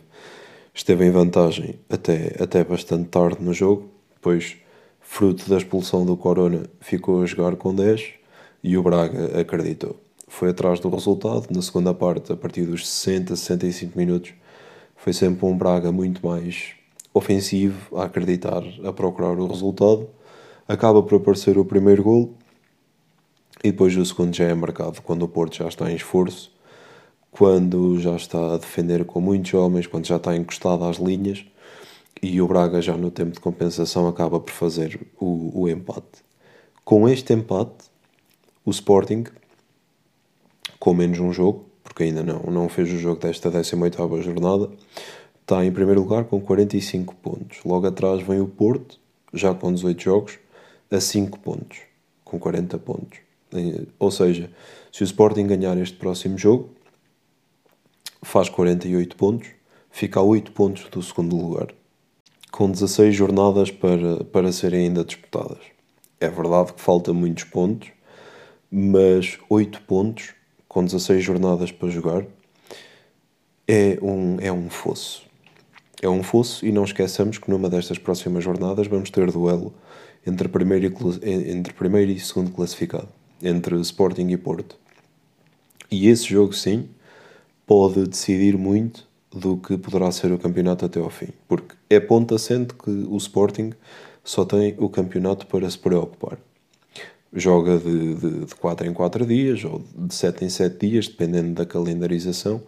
esteve 0.74 1.06
em 1.06 1.12
vantagem 1.12 1.76
até, 1.90 2.38
até 2.42 2.64
bastante 2.64 3.10
tarde 3.10 3.44
no 3.44 3.54
jogo, 3.54 3.90
depois, 4.14 4.56
fruto 5.02 5.50
da 5.50 5.58
expulsão 5.58 6.06
do 6.06 6.16
Corona, 6.16 6.64
ficou 6.80 7.22
a 7.22 7.26
jogar 7.26 7.58
com 7.58 7.76
10 7.76 8.14
e 8.64 8.78
o 8.78 8.84
Braga 8.84 9.38
acreditou. 9.38 10.00
Foi 10.26 10.52
atrás 10.52 10.80
do 10.80 10.90
resultado, 10.90 11.48
na 11.54 11.62
segunda 11.62 11.94
parte, 11.94 12.32
a 12.32 12.38
partir 12.38 12.62
dos 12.62 12.88
60, 12.88 13.36
65 13.36 13.98
minutos, 13.98 14.34
foi 15.00 15.14
sempre 15.14 15.46
um 15.46 15.58
Braga 15.58 15.92
muito 15.94 16.26
mais 16.26 16.74
ofensivo, 17.14 17.98
a 17.98 18.04
acreditar, 18.04 18.62
a 18.84 18.92
procurar 18.92 19.40
o 19.40 19.48
resultado. 19.48 20.10
Acaba 20.68 21.02
por 21.02 21.16
aparecer 21.16 21.58
o 21.58 21.64
primeiro 21.64 22.04
gol 22.04 22.34
e 23.64 23.72
depois 23.72 23.96
o 23.96 24.06
segundo 24.06 24.36
já 24.36 24.44
é 24.44 24.54
marcado 24.54 25.02
quando 25.02 25.24
o 25.24 25.28
Porto 25.28 25.56
já 25.56 25.68
está 25.68 25.90
em 25.90 25.96
esforço, 25.96 26.52
quando 27.32 27.98
já 28.00 28.16
está 28.16 28.54
a 28.54 28.58
defender 28.58 29.06
com 29.06 29.22
muitos 29.22 29.54
homens, 29.54 29.88
quando 29.88 30.06
já 30.06 30.18
está 30.18 30.36
encostado 30.36 30.84
às 30.84 30.98
linhas 30.98 31.46
e 32.22 32.42
o 32.42 32.48
Braga 32.48 32.82
já 32.82 32.98
no 32.98 33.10
tempo 33.10 33.32
de 33.32 33.40
compensação 33.40 34.06
acaba 34.06 34.38
por 34.38 34.52
fazer 34.52 35.00
o, 35.18 35.62
o 35.62 35.70
empate. 35.70 36.24
Com 36.84 37.08
este 37.08 37.32
empate, 37.32 37.86
o 38.66 38.70
Sporting, 38.72 39.24
com 40.78 40.94
menos 40.94 41.20
um 41.20 41.32
jogo, 41.32 41.69
porque 42.00 42.06
ainda 42.06 42.24
não, 42.24 42.40
não 42.44 42.70
fez 42.70 42.90
o 42.94 42.98
jogo 42.98 43.20
desta 43.20 43.52
18ª 43.52 44.22
jornada, 44.22 44.70
está 45.42 45.66
em 45.66 45.72
primeiro 45.72 46.00
lugar 46.00 46.24
com 46.24 46.40
45 46.40 47.14
pontos. 47.16 47.60
Logo 47.66 47.86
atrás 47.86 48.22
vem 48.22 48.40
o 48.40 48.48
Porto, 48.48 48.98
já 49.34 49.54
com 49.54 49.74
18 49.74 50.02
jogos, 50.02 50.40
a 50.90 51.02
5 51.02 51.40
pontos, 51.40 51.80
com 52.24 52.40
40 52.40 52.78
pontos. 52.78 53.20
Ou 54.00 54.10
seja, 54.12 54.50
se 54.94 55.04
o 55.04 55.04
Sporting 55.04 55.46
ganhar 55.46 55.78
este 55.78 55.98
próximo 55.98 56.38
jogo, 56.38 56.70
faz 58.22 58.48
48 58.48 59.18
pontos, 59.18 59.50
fica 59.92 60.22
a 60.22 60.24
8 60.24 60.54
pontos 60.54 60.86
do 60.90 61.04
segundo 61.04 61.36
lugar. 61.36 61.68
com 62.50 62.72
16 62.72 63.14
jornadas 63.14 63.72
para, 63.72 64.24
para 64.24 64.54
serem 64.54 64.88
ainda 64.88 65.04
disputadas. 65.04 65.60
É 66.18 66.30
verdade 66.30 66.72
que 66.72 66.80
falta 66.80 67.12
muitos 67.12 67.44
pontos, 67.44 67.90
mas 68.72 69.38
8 69.50 69.82
pontos 69.82 70.39
com 70.70 70.86
16 70.86 71.24
jornadas 71.24 71.72
para 71.72 71.90
jogar 71.90 72.24
é 73.68 73.98
um, 74.02 74.38
é 74.40 74.52
um 74.52 74.70
fosso. 74.70 75.24
É 76.02 76.08
um 76.08 76.24
fosso 76.24 76.66
e 76.66 76.72
não 76.72 76.84
esqueçamos 76.86 77.40
que 77.40 77.50
numa 77.50 77.70
destas 77.70 77.98
próximas 77.98 78.44
jornadas 78.44 78.88
vamos 78.88 79.10
ter 79.10 79.30
duelo 79.32 79.74
entre 80.26 80.48
primeiro 80.48 80.86
e, 80.86 81.52
entre 81.52 81.74
primeiro 81.74 82.12
e 82.12 82.20
segundo 82.20 82.52
classificado, 82.52 83.10
entre 83.42 83.76
Sporting 83.82 84.28
e 84.30 84.38
Porto. 84.38 84.78
E 85.92 86.08
esse 86.08 86.26
jogo, 86.26 86.54
sim, 86.54 86.88
pode 87.66 88.08
decidir 88.08 88.56
muito 88.56 89.08
do 89.32 89.58
que 89.58 89.78
poderá 89.78 90.12
ser 90.12 90.32
o 90.32 90.38
campeonato 90.38 90.86
até 90.86 91.00
ao 91.00 91.10
fim, 91.10 91.30
porque 91.48 91.76
é 91.90 92.00
ponto 92.00 92.36
assente 92.36 92.74
que 92.76 92.90
o 92.90 93.18
Sporting 93.18 93.74
só 94.24 94.46
tem 94.46 94.76
o 94.78 94.88
campeonato 94.88 95.48
para 95.48 95.70
se 95.70 95.78
preocupar. 95.78 96.38
Joga 97.32 97.78
de, 97.78 98.16
de, 98.16 98.46
de 98.46 98.56
4 98.56 98.88
em 98.88 98.94
4 98.94 99.26
dias 99.26 99.64
ou 99.64 99.84
de 99.96 100.14
7 100.14 100.46
em 100.46 100.50
7 100.50 100.88
dias, 100.88 101.08
dependendo 101.08 101.54
da 101.54 101.66
calendarização, 101.66 102.62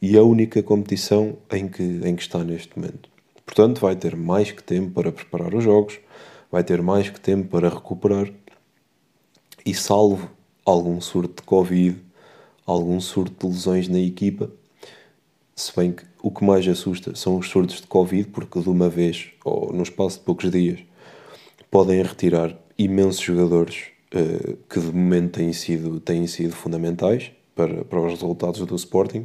e 0.00 0.16
é 0.16 0.18
a 0.18 0.24
única 0.24 0.62
competição 0.62 1.36
em 1.52 1.68
que, 1.68 1.82
em 1.82 2.16
que 2.16 2.22
está 2.22 2.42
neste 2.42 2.78
momento. 2.78 3.10
Portanto, 3.44 3.80
vai 3.80 3.94
ter 3.94 4.16
mais 4.16 4.50
que 4.50 4.62
tempo 4.62 4.90
para 4.90 5.12
preparar 5.12 5.54
os 5.54 5.62
jogos, 5.62 5.98
vai 6.50 6.64
ter 6.64 6.80
mais 6.80 7.10
que 7.10 7.20
tempo 7.20 7.48
para 7.48 7.68
recuperar, 7.68 8.32
e 9.64 9.74
salvo 9.74 10.30
algum 10.64 11.00
surto 11.00 11.42
de 11.42 11.46
Covid, 11.46 12.00
algum 12.64 13.00
surto 13.00 13.46
de 13.46 13.54
lesões 13.54 13.88
na 13.88 14.00
equipa, 14.00 14.50
se 15.54 15.74
bem 15.74 15.92
que 15.92 16.04
o 16.22 16.30
que 16.30 16.44
mais 16.44 16.66
assusta 16.68 17.14
são 17.14 17.38
os 17.38 17.48
surtos 17.48 17.80
de 17.80 17.86
Covid, 17.86 18.28
porque 18.28 18.60
de 18.60 18.68
uma 18.68 18.88
vez, 18.88 19.28
ou 19.44 19.72
no 19.72 19.82
espaço 19.82 20.18
de 20.18 20.24
poucos 20.24 20.50
dias, 20.50 20.80
podem 21.70 22.02
retirar 22.02 22.56
imensos 22.78 23.20
jogadores 23.20 23.95
uh, 24.14 24.56
que 24.68 24.80
de 24.80 24.92
momento 24.92 25.38
têm 25.38 25.52
sido, 25.52 26.00
têm 26.00 26.26
sido 26.26 26.54
fundamentais 26.54 27.32
para, 27.54 27.84
para 27.84 28.00
os 28.00 28.12
resultados 28.12 28.60
do 28.60 28.74
Sporting. 28.76 29.24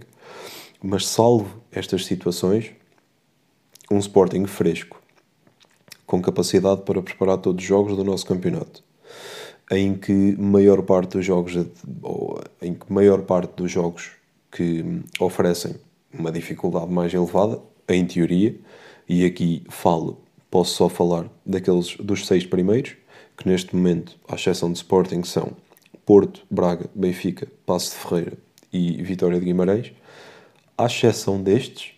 Mas 0.81 1.07
salvo 1.07 1.61
estas 1.71 2.05
situações, 2.05 2.71
um 3.91 3.99
Sporting 3.99 4.45
fresco, 4.45 5.01
com 6.05 6.21
capacidade 6.21 6.81
para 6.81 7.01
preparar 7.01 7.37
todos 7.37 7.61
os 7.61 7.67
jogos 7.67 7.95
do 7.95 8.03
nosso 8.03 8.25
campeonato, 8.25 8.83
em 9.69 9.95
que 9.95 10.35
maior 10.37 10.81
parte 10.81 11.17
dos 11.17 11.25
jogos, 11.25 11.55
em 12.61 12.73
que 12.73 12.91
maior 12.91 13.21
parte 13.21 13.53
dos 13.55 13.71
jogos 13.71 14.11
que 14.51 15.01
oferecem 15.19 15.75
uma 16.11 16.31
dificuldade 16.31 16.91
mais 16.91 17.13
elevada, 17.13 17.61
em 17.87 18.05
teoria, 18.05 18.55
e 19.07 19.25
aqui 19.25 19.63
falo, 19.69 20.21
posso 20.49 20.75
só 20.75 20.89
falar 20.89 21.29
daqueles 21.45 21.95
dos 21.97 22.25
seis 22.25 22.45
primeiros, 22.45 22.95
que 23.41 23.49
neste 23.49 23.75
momento, 23.75 24.17
à 24.27 24.35
exceção 24.35 24.71
de 24.71 24.77
Sporting, 24.77 25.23
são 25.23 25.51
Porto, 26.05 26.45
Braga, 26.49 26.85
Benfica, 26.93 27.47
Passo 27.65 27.91
de 27.91 27.97
Ferreira 27.97 28.37
e 28.71 29.01
Vitória 29.01 29.39
de 29.39 29.45
Guimarães. 29.45 29.91
À 30.77 30.85
exceção 30.85 31.41
destes, 31.41 31.93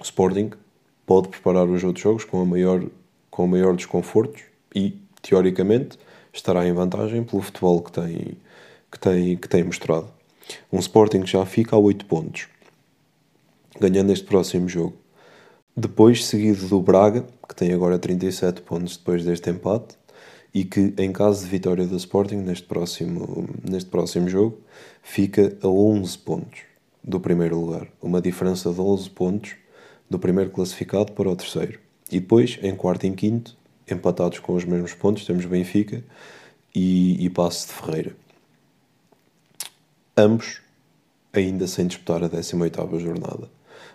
o 0.00 0.02
Sporting 0.02 0.50
pode 1.04 1.28
preparar 1.28 1.68
os 1.68 1.84
outros 1.84 2.02
jogos 2.02 2.24
com 2.24 2.40
a 2.40 2.44
maior, 2.46 2.84
com 3.30 3.44
o 3.44 3.48
maior 3.48 3.76
desconfortos 3.76 4.42
e, 4.74 4.98
teoricamente, 5.20 5.98
estará 6.32 6.66
em 6.66 6.72
vantagem 6.72 7.22
pelo 7.22 7.42
futebol 7.42 7.82
que 7.82 7.92
tem, 7.92 8.38
que 8.90 8.98
tem, 8.98 9.36
que 9.36 9.48
tem 9.48 9.64
mostrado. 9.64 10.08
Um 10.72 10.78
Sporting 10.78 11.20
que 11.20 11.30
já 11.30 11.44
fica 11.44 11.76
a 11.76 11.78
8 11.78 12.06
pontos 12.06 12.48
ganhando 13.78 14.12
este 14.12 14.24
próximo 14.24 14.68
jogo. 14.68 14.96
Depois, 15.76 16.24
seguido 16.24 16.66
do 16.68 16.80
Braga, 16.80 17.26
que 17.46 17.54
tem 17.54 17.72
agora 17.72 17.98
37 17.98 18.62
pontos 18.62 18.96
depois 18.96 19.22
deste 19.24 19.50
empate, 19.50 19.96
e 20.56 20.64
que, 20.64 20.94
em 20.96 21.12
caso 21.12 21.44
de 21.44 21.50
vitória 21.50 21.86
do 21.86 21.98
Sporting 21.98 22.36
neste 22.36 22.66
próximo, 22.66 23.46
neste 23.62 23.90
próximo 23.90 24.26
jogo, 24.26 24.58
fica 25.02 25.54
a 25.60 25.68
11 25.68 26.16
pontos 26.16 26.60
do 27.04 27.20
primeiro 27.20 27.60
lugar. 27.60 27.86
Uma 28.00 28.22
diferença 28.22 28.72
de 28.72 28.80
11 28.80 29.10
pontos 29.10 29.54
do 30.08 30.18
primeiro 30.18 30.50
classificado 30.50 31.12
para 31.12 31.28
o 31.28 31.36
terceiro. 31.36 31.78
E 32.10 32.20
depois, 32.20 32.58
em 32.62 32.74
quarto 32.74 33.04
e 33.04 33.06
em 33.06 33.14
quinto, 33.14 33.54
empatados 33.86 34.38
com 34.38 34.54
os 34.54 34.64
mesmos 34.64 34.94
pontos, 34.94 35.26
temos 35.26 35.44
Benfica 35.44 36.02
e, 36.74 37.22
e 37.22 37.28
Passo 37.28 37.66
de 37.66 37.74
Ferreira. 37.74 38.16
Ambos 40.16 40.62
ainda 41.34 41.66
sem 41.66 41.86
disputar 41.86 42.24
a 42.24 42.30
18ª 42.30 42.98
jornada. 42.98 43.50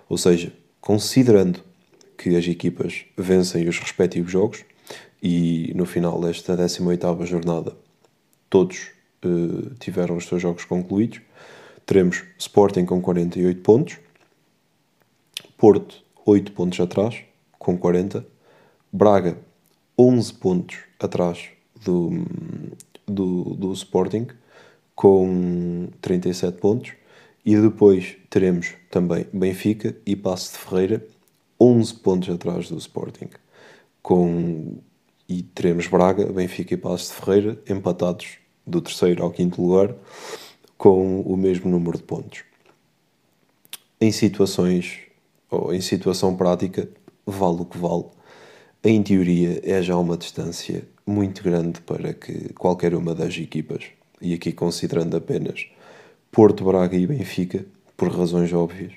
Ou 0.08 0.16
seja, 0.16 0.54
considerando 0.80 1.64
que 2.16 2.36
as 2.36 2.46
equipas 2.46 3.04
vencem 3.18 3.68
os 3.68 3.80
respectivos 3.80 4.32
jogos 4.32 4.64
e 5.22 5.72
no 5.76 5.86
final 5.86 6.20
desta 6.20 6.56
18ª 6.58 7.26
jornada 7.26 7.76
todos 8.50 8.90
uh, 9.24 9.74
tiveram 9.80 10.18
os 10.18 10.26
seus 10.26 10.42
jogos 10.42 10.66
concluídos, 10.66 11.22
teremos 11.86 12.24
Sporting 12.38 12.86
com 12.86 13.02
48 13.02 13.62
pontos, 13.62 14.00
Porto 15.58 16.04
8 16.26 16.52
pontos 16.52 16.80
atrás, 16.80 17.24
com 17.58 17.78
40, 17.78 18.26
Braga 18.92 19.38
11 19.98 20.34
pontos 20.34 20.78
atrás 21.00 21.50
do, 21.84 22.26
do, 23.06 23.56
do 23.56 23.74
Sporting, 23.74 24.28
com 24.96 25.88
37 26.02 26.58
pontos, 26.58 26.94
e 27.46 27.56
depois 27.56 28.18
teremos 28.30 28.74
também 28.90 29.26
Benfica 29.34 29.96
e 30.06 30.16
Passo 30.16 30.54
de 30.54 30.60
Ferreira, 30.60 31.08
11 31.60 31.94
pontos 31.96 32.30
atrás 32.30 32.70
do 32.70 32.78
Sporting. 32.78 33.30
Com... 34.02 34.78
E 35.32 35.44
teremos 35.44 35.88
Braga, 35.88 36.26
Benfica 36.26 36.74
e 36.74 36.78
Passo 36.78 37.14
de 37.14 37.22
Ferreira 37.22 37.58
empatados 37.70 38.32
do 38.68 38.82
terceiro 38.82 39.24
ao 39.24 39.32
quinto 39.32 39.62
lugar 39.62 39.96
com 40.78 41.22
o 41.22 41.38
mesmo 41.38 41.72
número 41.72 41.98
de 41.98 42.04
pontos. 42.04 42.44
Em 44.02 44.12
situações, 44.12 45.00
ou 45.50 45.74
em 45.74 45.80
situação 45.80 46.36
prática, 46.36 46.90
vale 47.26 47.62
o 47.62 47.66
que 47.66 47.78
vale. 47.78 48.08
Em 48.84 49.02
teoria, 49.02 49.62
é 49.64 49.82
já 49.82 49.96
uma 49.96 50.18
distância 50.18 50.86
muito 51.08 51.42
grande 51.42 51.80
para 51.80 52.14
que 52.14 52.52
qualquer 52.52 52.94
uma 52.94 53.16
das 53.16 53.38
equipas, 53.38 53.86
e 54.22 54.34
aqui 54.34 54.52
considerando 54.52 55.16
apenas 55.16 55.66
Porto, 56.30 56.66
Braga 56.66 56.98
e 56.98 57.08
Benfica, 57.08 57.66
por 57.96 58.12
razões 58.12 58.52
óbvias, 58.52 58.92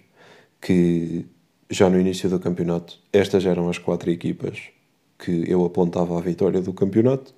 que 0.60 1.26
já 1.70 1.88
no 1.88 2.00
início 2.00 2.28
do 2.28 2.40
campeonato, 2.40 2.98
estas 3.12 3.46
eram 3.46 3.68
as 3.68 3.78
quatro 3.78 4.10
equipas 4.10 4.74
que 5.18 5.44
eu 5.49 5.64
apontava 5.64 6.18
à 6.18 6.21
vitória 6.21 6.61
do 6.61 6.73
campeonato. 6.73 7.35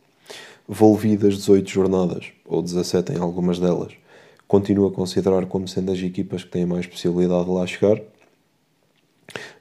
Volvidas 0.68 1.36
18 1.36 1.70
jornadas, 1.70 2.32
ou 2.44 2.60
17 2.60 3.12
em 3.12 3.18
algumas 3.18 3.58
delas, 3.58 3.92
continuo 4.48 4.88
a 4.88 4.92
considerar 4.92 5.46
como 5.46 5.68
sendo 5.68 5.92
as 5.92 5.98
equipas 6.00 6.42
que 6.42 6.50
têm 6.50 6.66
mais 6.66 6.86
possibilidade 6.86 7.44
de 7.44 7.50
lá 7.50 7.66
chegar. 7.66 8.00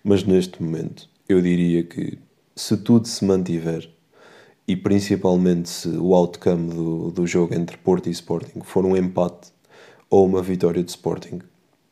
Mas 0.03 0.24
neste 0.24 0.62
momento, 0.62 1.07
eu 1.29 1.41
diria 1.41 1.84
que 1.84 2.17
se 2.55 2.77
tudo 2.77 3.07
se 3.07 3.24
mantiver, 3.24 3.89
e 4.67 4.75
principalmente 4.75 5.69
se 5.69 5.89
o 5.89 6.15
outcome 6.15 6.74
do, 6.74 7.12
do 7.12 7.27
jogo 7.27 7.53
entre 7.53 7.77
Porto 7.77 8.07
e 8.07 8.12
Sporting 8.12 8.62
for 8.63 8.86
um 8.86 8.98
empate 8.98 9.50
ou 10.10 10.25
uma 10.25 10.41
vitória 10.41 10.84
de 10.84 10.89
Sporting, 10.89 11.39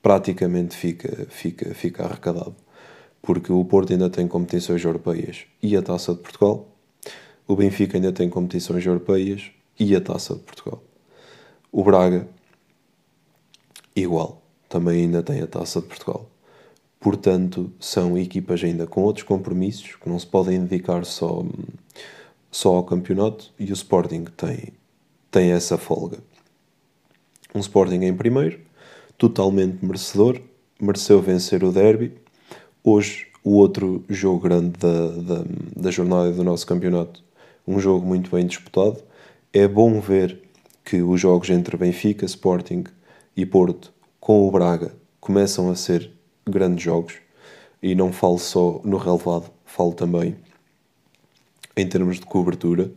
praticamente 0.01 0.75
fica, 0.75 1.27
fica, 1.30 1.74
fica 1.74 2.03
arrecadado. 2.03 2.56
Porque 3.24 3.51
o 3.51 3.65
Porto 3.65 3.92
ainda 3.92 4.08
tem 4.08 4.27
competições 4.27 4.84
europeias 4.84 5.46
e 5.63 5.75
a 5.75 5.82
Taça 5.82 6.13
de 6.13 6.20
Portugal, 6.20 6.68
o 7.48 7.56
Benfica 7.56 7.98
ainda 7.98 8.12
tem 8.12 8.30
competições 8.30 8.86
europeias 8.86 9.50
e 9.80 9.96
a 9.96 10.01
Taça 10.01 10.36
de 10.36 10.42
Portugal. 10.42 10.84
O 11.72 11.84
Braga, 11.84 12.27
igual, 13.96 14.44
também 14.70 15.01
ainda 15.01 15.24
tem 15.24 15.42
a 15.42 15.48
Taça 15.48 15.82
de 15.82 15.88
Portugal. 15.88 16.30
Portanto, 17.00 17.74
são 17.80 18.15
equipas 18.15 18.63
ainda 18.63 18.86
com 18.86 19.01
outros 19.01 19.25
compromissos 19.25 19.96
que 19.96 20.08
não 20.08 20.20
se 20.20 20.27
podem 20.27 20.63
dedicar 20.63 21.03
só, 21.03 21.44
só 22.51 22.75
ao 22.75 22.84
campeonato 22.84 23.51
e 23.58 23.72
o 23.72 23.74
Sporting 23.74 24.25
tem, 24.38 24.74
tem 25.32 25.51
essa 25.51 25.80
folga 25.80 26.20
um 27.53 27.60
Sporting 27.60 28.03
em 28.03 28.15
primeiro, 28.15 28.60
totalmente 29.18 29.86
merecedor, 29.86 30.42
mereceu 30.80 31.22
vencer 31.22 31.63
o 31.63 31.72
derby. 31.72 32.13
Hoje, 32.86 33.28
o 33.46 33.52
outro 33.52 34.04
jogo 34.10 34.42
grande 34.42 34.78
da, 34.78 35.08
da, 35.08 35.46
da 35.74 35.90
jornada 35.90 36.34
do 36.34 36.44
nosso 36.44 36.68
campeonato, 36.68 37.24
um 37.66 37.80
jogo 37.80 38.06
muito 38.06 38.30
bem 38.30 38.46
disputado. 38.46 39.02
É 39.54 39.66
bom 39.70 40.02
ver 40.02 40.42
que 40.84 41.02
os 41.02 41.22
jogos 41.22 41.50
entre 41.50 41.78
Benfica, 41.78 42.25
Sporting 42.25 42.84
e 43.38 43.46
Porto 43.46 43.94
com 44.20 44.46
o 44.46 44.52
Braga 44.52 44.94
começam 45.22 45.70
a 45.72 45.75
ser 45.78 46.12
grandes 46.46 46.84
jogos 46.84 47.13
e 47.82 47.96
não 47.96 48.12
falo 48.12 48.38
só 48.38 48.82
no 48.84 48.98
relevado, 48.98 49.50
falo 49.66 49.94
também 49.94 50.36
em 51.78 51.88
termos 51.88 52.20
de 52.20 52.25
cobertura 52.25 52.92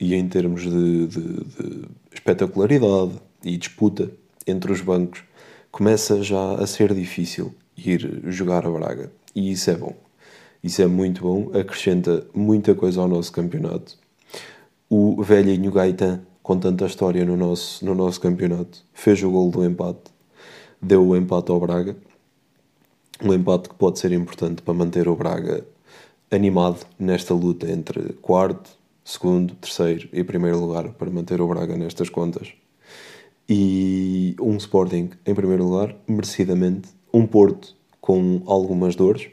e 0.00 0.14
em 0.14 0.26
termos 0.26 0.62
de, 0.62 1.06
de, 1.08 1.20
de 1.20 1.88
espetacularidade, 2.10 3.12
e 3.44 3.58
disputa 3.58 4.10
entre 4.46 4.72
os 4.72 4.80
bancos, 4.80 5.22
começa 5.70 6.22
já 6.22 6.54
a 6.54 6.66
ser 6.66 6.94
difícil 6.94 7.54
ir 7.76 8.22
jogar 8.28 8.66
a 8.66 8.70
Braga. 8.70 9.12
E 9.36 9.52
isso 9.52 9.70
é 9.70 9.74
bom. 9.74 9.94
Isso 10.64 10.80
é 10.80 10.86
muito 10.86 11.20
bom, 11.20 11.50
acrescenta 11.52 12.26
muita 12.34 12.74
coisa 12.74 13.02
ao 13.02 13.06
nosso 13.06 13.30
campeonato. 13.30 13.98
O 14.88 15.22
velhinho 15.22 15.70
Gaetan, 15.70 16.22
com 16.42 16.58
tanta 16.58 16.86
história 16.86 17.22
no 17.22 17.36
nosso, 17.36 17.84
no 17.84 17.94
nosso 17.94 18.18
campeonato, 18.18 18.82
fez 18.94 19.22
o 19.22 19.30
gol 19.30 19.50
do 19.50 19.62
empate, 19.62 20.10
deu 20.80 21.06
o 21.06 21.14
empate 21.14 21.50
ao 21.50 21.60
Braga. 21.60 21.94
Um 23.22 23.34
empate 23.34 23.68
que 23.68 23.74
pode 23.74 23.98
ser 23.98 24.10
importante 24.12 24.62
para 24.62 24.72
manter 24.72 25.06
o 25.06 25.14
Braga 25.14 25.66
animado 26.30 26.86
nesta 26.98 27.34
luta 27.34 27.70
entre 27.70 28.14
quarto, 28.14 28.70
segundo, 29.04 29.54
terceiro 29.56 30.08
e 30.14 30.24
primeiro 30.24 30.58
lugar, 30.58 30.88
para 30.94 31.10
manter 31.10 31.42
o 31.42 31.46
Braga 31.46 31.76
nestas 31.76 32.08
contas. 32.08 32.54
E 33.46 34.34
um 34.40 34.56
Sporting 34.56 35.10
em 35.26 35.34
primeiro 35.34 35.64
lugar, 35.64 35.94
merecidamente. 36.08 36.88
Um 37.12 37.26
Porto 37.26 37.75
com 38.06 38.40
algumas 38.46 38.94
dores 38.94 39.28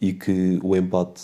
e 0.00 0.14
que 0.14 0.58
o 0.62 0.74
empate, 0.74 1.22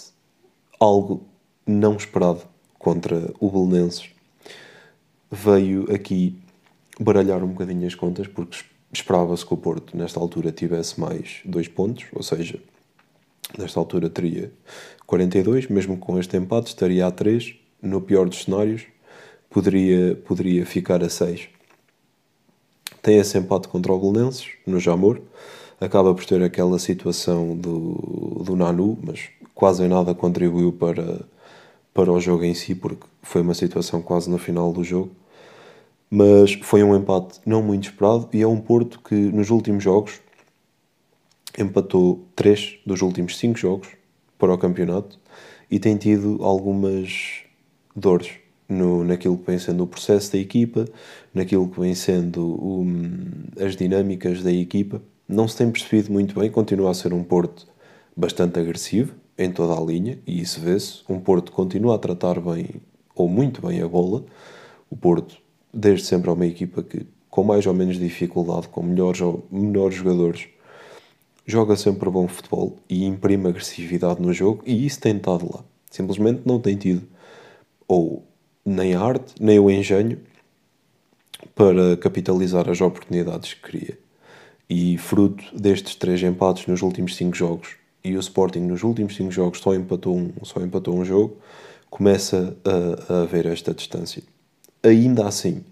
algo 0.78 1.26
não 1.66 1.96
esperado 1.96 2.42
contra 2.78 3.32
o 3.40 3.50
Belenenses, 3.50 4.10
veio 5.30 5.90
aqui 5.90 6.38
baralhar 7.00 7.42
um 7.42 7.48
bocadinho 7.48 7.86
as 7.86 7.94
contas, 7.94 8.26
porque 8.26 8.58
esperava-se 8.92 9.46
que 9.46 9.54
o 9.54 9.56
Porto, 9.56 9.96
nesta 9.96 10.20
altura, 10.20 10.52
tivesse 10.52 11.00
mais 11.00 11.40
dois 11.46 11.68
pontos, 11.68 12.04
ou 12.12 12.22
seja, 12.22 12.60
nesta 13.58 13.80
altura 13.80 14.10
teria 14.10 14.52
42, 15.06 15.68
mesmo 15.68 15.96
com 15.96 16.18
este 16.18 16.36
empate, 16.36 16.68
estaria 16.68 17.06
a 17.06 17.10
3. 17.10 17.54
No 17.80 18.02
pior 18.02 18.28
dos 18.28 18.42
cenários, 18.42 18.82
poderia, 19.48 20.16
poderia 20.16 20.66
ficar 20.66 21.02
a 21.02 21.08
6. 21.08 21.48
Tem 23.00 23.16
esse 23.16 23.38
empate 23.38 23.68
contra 23.68 23.90
o 23.90 23.98
Belenenses, 23.98 24.50
no 24.66 24.78
Jamor. 24.78 25.22
Acaba 25.80 26.14
por 26.14 26.24
ter 26.24 26.42
aquela 26.42 26.78
situação 26.78 27.56
do, 27.56 28.42
do 28.44 28.54
Nanu, 28.54 28.98
mas 29.02 29.30
quase 29.54 29.88
nada 29.88 30.14
contribuiu 30.14 30.72
para, 30.72 31.24
para 31.94 32.12
o 32.12 32.20
jogo 32.20 32.44
em 32.44 32.54
si, 32.54 32.74
porque 32.74 33.06
foi 33.22 33.40
uma 33.40 33.54
situação 33.54 34.02
quase 34.02 34.28
no 34.28 34.38
final 34.38 34.72
do 34.72 34.84
jogo. 34.84 35.10
Mas 36.10 36.52
foi 36.62 36.82
um 36.82 36.94
empate 36.94 37.40
não 37.46 37.62
muito 37.62 37.84
esperado 37.84 38.28
e 38.32 38.42
é 38.42 38.46
um 38.46 38.60
Porto 38.60 39.00
que 39.00 39.14
nos 39.14 39.50
últimos 39.50 39.82
jogos 39.82 40.20
empatou 41.58 42.26
3 42.36 42.80
dos 42.84 43.00
últimos 43.00 43.38
5 43.38 43.58
jogos 43.58 43.88
para 44.38 44.52
o 44.52 44.58
campeonato 44.58 45.18
e 45.70 45.78
tem 45.78 45.96
tido 45.96 46.38
algumas 46.42 47.42
dores 47.94 48.32
no, 48.68 49.04
naquilo 49.04 49.38
que 49.38 49.46
vem 49.46 49.58
sendo 49.58 49.84
o 49.84 49.86
processo 49.86 50.32
da 50.32 50.38
equipa, 50.38 50.86
naquilo 51.34 51.68
que 51.68 51.80
vem 51.80 51.94
sendo 51.94 52.42
um, 52.42 53.24
as 53.58 53.76
dinâmicas 53.76 54.42
da 54.42 54.52
equipa. 54.52 55.00
Não 55.32 55.46
se 55.46 55.56
tem 55.56 55.70
percebido 55.70 56.12
muito 56.12 56.34
bem, 56.34 56.50
continua 56.50 56.90
a 56.90 56.94
ser 56.94 57.12
um 57.12 57.22
Porto 57.22 57.68
bastante 58.16 58.58
agressivo 58.58 59.14
em 59.38 59.48
toda 59.48 59.80
a 59.80 59.80
linha, 59.80 60.18
e 60.26 60.40
isso 60.40 60.60
vê-se. 60.60 61.02
Um 61.08 61.20
Porto 61.20 61.52
continua 61.52 61.94
a 61.94 61.98
tratar 61.98 62.40
bem, 62.40 62.82
ou 63.14 63.28
muito 63.28 63.64
bem, 63.64 63.80
a 63.80 63.86
bola. 63.86 64.24
O 64.90 64.96
Porto, 64.96 65.36
desde 65.72 66.04
sempre, 66.04 66.28
é 66.28 66.32
uma 66.32 66.46
equipa 66.46 66.82
que, 66.82 67.06
com 67.30 67.44
mais 67.44 67.64
ou 67.64 67.72
menos 67.72 67.96
dificuldade, 67.96 68.66
com 68.66 68.82
melhores 68.82 69.20
ou 69.20 69.46
menores 69.52 69.94
jogadores, 69.94 70.48
joga 71.46 71.76
sempre 71.76 72.10
bom 72.10 72.26
futebol 72.26 72.76
e 72.88 73.04
imprime 73.04 73.50
agressividade 73.50 74.20
no 74.20 74.32
jogo, 74.32 74.64
e 74.66 74.84
isso 74.84 74.98
tem 74.98 75.16
estado 75.16 75.48
lá. 75.48 75.62
Simplesmente 75.92 76.42
não 76.44 76.58
tem 76.58 76.76
tido 76.76 77.06
ou 77.86 78.24
nem 78.64 78.94
a 78.94 79.00
arte, 79.00 79.32
nem 79.38 79.60
o 79.60 79.70
engenho 79.70 80.18
para 81.54 81.96
capitalizar 81.98 82.68
as 82.68 82.80
oportunidades 82.80 83.54
que 83.54 83.70
queria. 83.70 84.09
E 84.72 84.96
fruto 84.96 85.44
destes 85.52 85.96
três 85.96 86.22
empates 86.22 86.68
nos 86.68 86.80
últimos 86.80 87.16
cinco 87.16 87.36
jogos 87.36 87.70
e 88.04 88.16
o 88.16 88.20
Sporting 88.20 88.60
nos 88.60 88.84
últimos 88.84 89.16
cinco 89.16 89.32
jogos 89.32 89.58
só 89.58 89.74
empatou 89.74 90.16
um, 90.16 90.32
só 90.44 90.60
empatou 90.60 90.96
um 90.96 91.04
jogo, 91.04 91.38
começa 91.90 92.56
a, 92.64 93.12
a 93.12 93.22
haver 93.22 93.46
esta 93.46 93.74
distância. 93.74 94.22
Ainda 94.80 95.26
assim, 95.26 95.64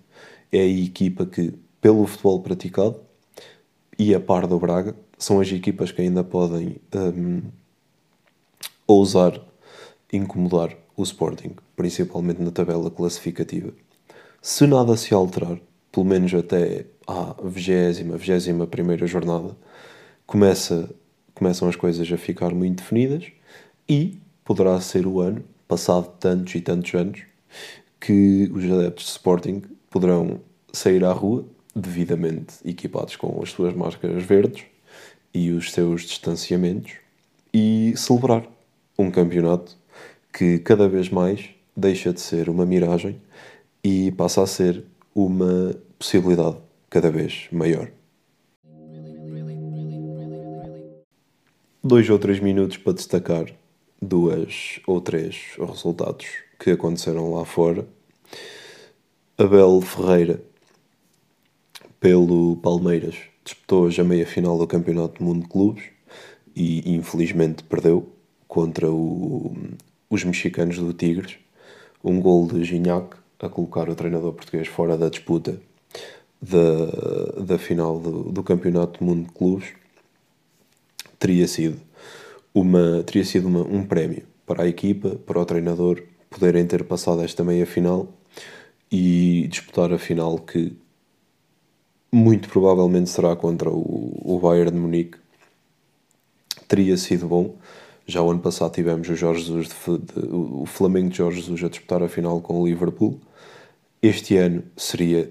é 0.51 0.59
a 0.59 0.66
equipa 0.66 1.25
que, 1.25 1.55
pelo 1.81 2.05
futebol 2.09 2.40
praticado 2.40 2.96
e 3.96 4.12
a 4.12 4.18
par 4.18 4.49
do 4.49 4.59
Braga, 4.59 4.96
são 5.16 5.40
as 5.40 5.51
equipas 5.53 5.92
que 5.92 6.03
ainda 6.03 6.25
podem 6.25 6.77
um, 6.92 7.42
ousar 8.85 9.40
incomodar 10.12 10.77
o 10.96 11.05
Sporting, 11.05 11.55
principalmente 11.77 12.42
na 12.42 12.51
tabela 12.51 12.90
classificativa. 12.90 13.72
Se 14.42 14.66
nada 14.66 14.96
se 14.96 15.14
alterar, 15.14 15.61
pelo 15.92 16.05
menos 16.05 16.35
até 16.35 16.85
à 17.09 17.35
20 17.42 18.03
21 18.03 18.66
primeira 18.66 19.07
jornada, 19.07 19.57
começa, 20.27 20.90
começam 21.35 21.66
as 21.66 21.75
coisas 21.75 22.12
a 22.12 22.18
ficar 22.18 22.51
muito 22.51 22.83
definidas 22.83 23.33
e 23.88 24.18
poderá 24.44 24.79
ser 24.79 25.07
o 25.07 25.18
ano, 25.18 25.42
passado 25.66 26.12
tantos 26.21 26.55
e 26.55 26.61
tantos 26.61 26.92
anos, 26.94 27.23
que 27.99 28.51
os 28.55 28.62
adeptos 28.71 29.07
de 29.07 29.11
Sporting 29.12 29.62
poderão 29.88 30.40
sair 30.71 31.03
à 31.03 31.12
rua, 31.12 31.47
devidamente 31.75 32.57
equipados 32.64 33.16
com 33.16 33.40
as 33.42 33.51
suas 33.51 33.75
máscaras 33.75 34.23
verdes 34.23 34.64
e 35.33 35.51
os 35.51 35.73
seus 35.73 36.03
distanciamentos, 36.03 36.92
e 37.55 37.94
celebrar 37.97 38.47
um 38.99 39.11
campeonato 39.11 39.79
que 40.31 40.59
cada 40.59 40.87
vez 40.87 41.09
mais 41.09 41.49
deixa 41.75 42.12
de 42.12 42.21
ser 42.21 42.51
uma 42.51 42.66
miragem 42.66 43.21
e 43.83 44.12
passa 44.12 44.42
a 44.42 44.47
ser 44.47 44.85
uma 45.14 45.75
possibilidade 45.99 46.67
cada 46.90 47.11
vez 47.11 47.48
maior. 47.53 47.90
Dois 51.83 52.09
ou 52.11 52.18
três 52.18 52.40
minutos 52.40 52.77
para 52.77 52.92
destacar 52.92 53.46
duas 54.01 54.81
ou 54.87 55.01
três 55.01 55.55
resultados 55.59 56.27
que 56.59 56.70
aconteceram 56.70 57.33
lá 57.33 57.44
fora. 57.44 57.87
Abel 59.37 59.81
Ferreira, 59.81 60.42
pelo 62.01 62.57
Palmeiras, 62.57 63.16
disputou 63.44 63.85
hoje 63.85 64.01
a 64.01 64.05
meia 64.05 64.27
final 64.27 64.59
do 64.59 64.66
Campeonato 64.66 65.18
do 65.18 65.24
Mundo 65.24 65.42
de 65.42 65.48
Clubes 65.48 65.85
e 66.55 66.92
infelizmente 66.94 67.62
perdeu 67.62 68.09
contra 68.46 68.90
o, 68.90 69.57
os 70.11 70.24
mexicanos 70.24 70.79
do 70.79 70.92
Tigres. 70.92 71.37
Um 72.03 72.20
gol 72.20 72.46
de 72.46 72.64
Gignac 72.64 73.16
a 73.38 73.48
colocar 73.48 73.88
o 73.88 73.94
treinador 73.94 74.33
português 74.33 74.66
fora 74.66 74.96
da 74.96 75.09
disputa 75.09 75.61
da, 76.40 77.42
da 77.42 77.59
final 77.59 77.98
do, 77.98 78.24
do 78.24 78.42
Campeonato 78.42 79.01
do 79.01 79.05
Mundo 79.05 79.27
de 79.27 79.33
Clubes 79.33 79.68
teria 81.18 81.48
sido, 81.48 81.81
uma, 82.55 83.03
teria 83.03 83.24
sido 83.24 83.48
uma, 83.48 83.61
um 83.61 83.85
prémio 83.85 84.22
para 84.46 84.62
a 84.62 84.68
equipa, 84.68 85.11
para 85.27 85.40
o 85.40 85.44
treinador 85.44 86.03
poderem 86.31 86.66
ter 86.66 86.85
passado 86.85 87.22
esta 87.22 87.42
meia 87.42 87.66
final 87.66 88.09
e 88.90 89.46
disputar 89.48 89.92
a 89.92 89.98
final 89.98 90.38
que 90.38 90.77
muito 92.11 92.48
provavelmente 92.48 93.11
será 93.11 93.37
contra 93.37 93.70
o, 93.70 94.20
o 94.24 94.38
Bayern 94.38 94.70
de 94.70 94.79
Munique. 94.79 95.18
Teria 96.66 96.96
sido 96.96 97.27
bom. 97.27 97.57
Já 98.07 98.22
o 98.22 98.31
ano 98.31 98.40
passado 98.40 98.72
tivemos 98.72 99.09
o, 99.09 99.14
Jorge 99.14 99.44
Jesus 99.44 99.68
de, 99.68 99.98
de, 99.98 100.29
o 100.31 100.64
Flamengo 100.64 101.11
de 101.11 101.18
Jorge 101.18 101.40
Jesus 101.40 101.62
a 101.64 101.68
disputar 101.68 102.03
a 102.03 102.09
final 102.09 102.40
com 102.40 102.61
o 102.61 102.66
Liverpool. 102.66 103.20
Este 104.01 104.37
ano 104.37 104.62
seria 104.77 105.31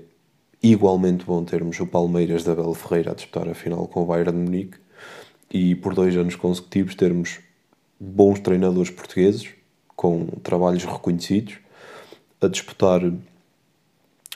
igualmente 0.62 1.26
bom 1.26 1.44
termos 1.44 1.80
o 1.80 1.88
Palmeiras 1.88 2.44
da 2.44 2.54
Abel 2.54 2.74
Ferreira 2.74 3.12
a 3.12 3.16
disputar 3.16 3.48
a 3.48 3.54
final 3.54 3.88
com 3.88 4.04
o 4.04 4.06
Bayern 4.06 4.32
de 4.32 4.38
Munique 4.38 4.78
e 5.52 5.76
por 5.76 5.94
dois 5.94 6.16
anos 6.16 6.36
consecutivos 6.36 6.96
termos 6.96 7.40
bons 8.00 8.40
treinadores 8.40 8.92
portugueses 8.92 9.50
com 9.96 10.28
trabalhos 10.44 10.84
reconhecidos 10.84 11.58
a 12.40 12.48
disputar 12.48 13.02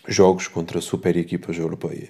jogos 0.07 0.47
contra 0.47 0.81
super 0.81 1.15
equipas 1.15 1.57
europeias. 1.57 2.10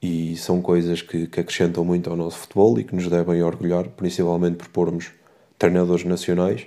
E 0.00 0.36
são 0.36 0.60
coisas 0.60 1.00
que, 1.00 1.26
que 1.26 1.40
acrescentam 1.40 1.84
muito 1.84 2.10
ao 2.10 2.16
nosso 2.16 2.38
futebol 2.38 2.78
e 2.78 2.84
que 2.84 2.94
nos 2.94 3.08
devem 3.08 3.42
orgulhar, 3.42 3.88
principalmente 3.90 4.56
por 4.56 4.68
pormos 4.68 5.12
treinadores 5.56 6.04
nacionais 6.04 6.66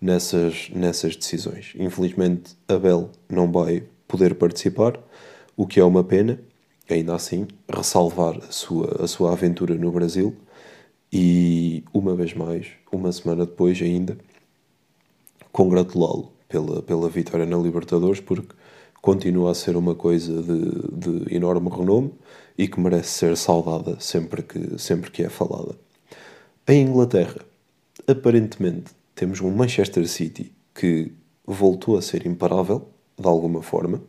nessas, 0.00 0.70
nessas 0.70 1.14
decisões. 1.14 1.74
Infelizmente, 1.78 2.56
Abel 2.66 3.10
não 3.28 3.52
vai 3.52 3.84
poder 4.08 4.34
participar, 4.34 4.98
o 5.60 5.66
que 5.66 5.78
é 5.78 5.84
uma 5.84 6.02
pena, 6.02 6.40
ainda 6.88 7.14
assim, 7.14 7.46
ressalvar 7.68 8.34
a 8.38 8.50
sua, 8.50 9.04
a 9.04 9.06
sua 9.06 9.32
aventura 9.32 9.74
no 9.74 9.92
Brasil 9.92 10.34
e, 11.12 11.84
uma 11.92 12.16
vez 12.16 12.32
mais, 12.32 12.68
uma 12.90 13.12
semana 13.12 13.44
depois 13.44 13.78
ainda, 13.82 14.16
congratulá-lo 15.52 16.32
pela, 16.48 16.80
pela 16.80 17.10
vitória 17.10 17.44
na 17.44 17.58
Libertadores, 17.58 18.20
porque 18.20 18.56
continua 19.02 19.50
a 19.50 19.54
ser 19.54 19.76
uma 19.76 19.94
coisa 19.94 20.42
de, 20.42 21.26
de 21.26 21.36
enorme 21.36 21.68
renome 21.68 22.14
e 22.56 22.66
que 22.66 22.80
merece 22.80 23.10
ser 23.10 23.36
saudada 23.36 24.00
sempre 24.00 24.42
que, 24.42 24.78
sempre 24.78 25.10
que 25.10 25.22
é 25.22 25.28
falada. 25.28 25.74
Em 26.66 26.86
Inglaterra, 26.86 27.44
aparentemente, 28.08 28.92
temos 29.14 29.42
um 29.42 29.50
Manchester 29.50 30.08
City 30.08 30.54
que 30.74 31.12
voltou 31.46 31.98
a 31.98 32.02
ser 32.02 32.26
imparável, 32.26 32.88
de 33.18 33.28
alguma 33.28 33.60
forma, 33.60 34.00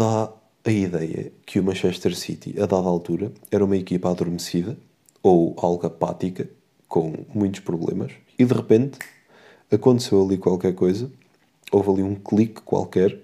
dá 0.00 0.32
a 0.64 0.70
ideia 0.70 1.30
que 1.44 1.60
o 1.60 1.62
Manchester 1.62 2.16
City, 2.16 2.54
a 2.58 2.64
dada 2.64 2.88
altura, 2.88 3.30
era 3.50 3.62
uma 3.62 3.76
equipa 3.76 4.10
adormecida 4.10 4.78
ou 5.22 5.54
algo 5.58 5.86
apática, 5.86 6.48
com 6.88 7.26
muitos 7.34 7.60
problemas 7.60 8.10
e 8.38 8.44
de 8.46 8.54
repente 8.54 8.98
aconteceu 9.70 10.24
ali 10.24 10.38
qualquer 10.38 10.74
coisa, 10.74 11.10
houve 11.70 11.90
ali 11.90 12.02
um 12.02 12.14
clique 12.14 12.62
qualquer, 12.62 13.18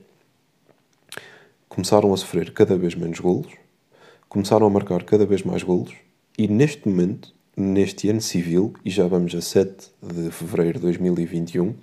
começaram 1.67 2.13
a 2.13 2.17
sofrer 2.19 2.53
cada 2.53 2.77
vez 2.77 2.95
menos 2.95 3.21
golos, 3.21 3.53
começaram 4.29 4.67
a 4.67 4.71
marcar 4.71 5.03
cada 5.03 5.25
vez 5.25 5.43
mais 5.43 5.63
golos 5.63 5.95
e 6.37 6.47
neste 6.47 6.87
momento, 6.87 7.35
neste 7.57 8.11
ano 8.11 8.21
civil, 8.21 8.75
e 8.85 8.91
já 8.91 9.09
vamos 9.09 9.35
a 9.35 9.41
7 9.41 9.93
de 10.03 10.31
fevereiro 10.31 10.79
de 10.79 10.85
2021, 10.85 11.75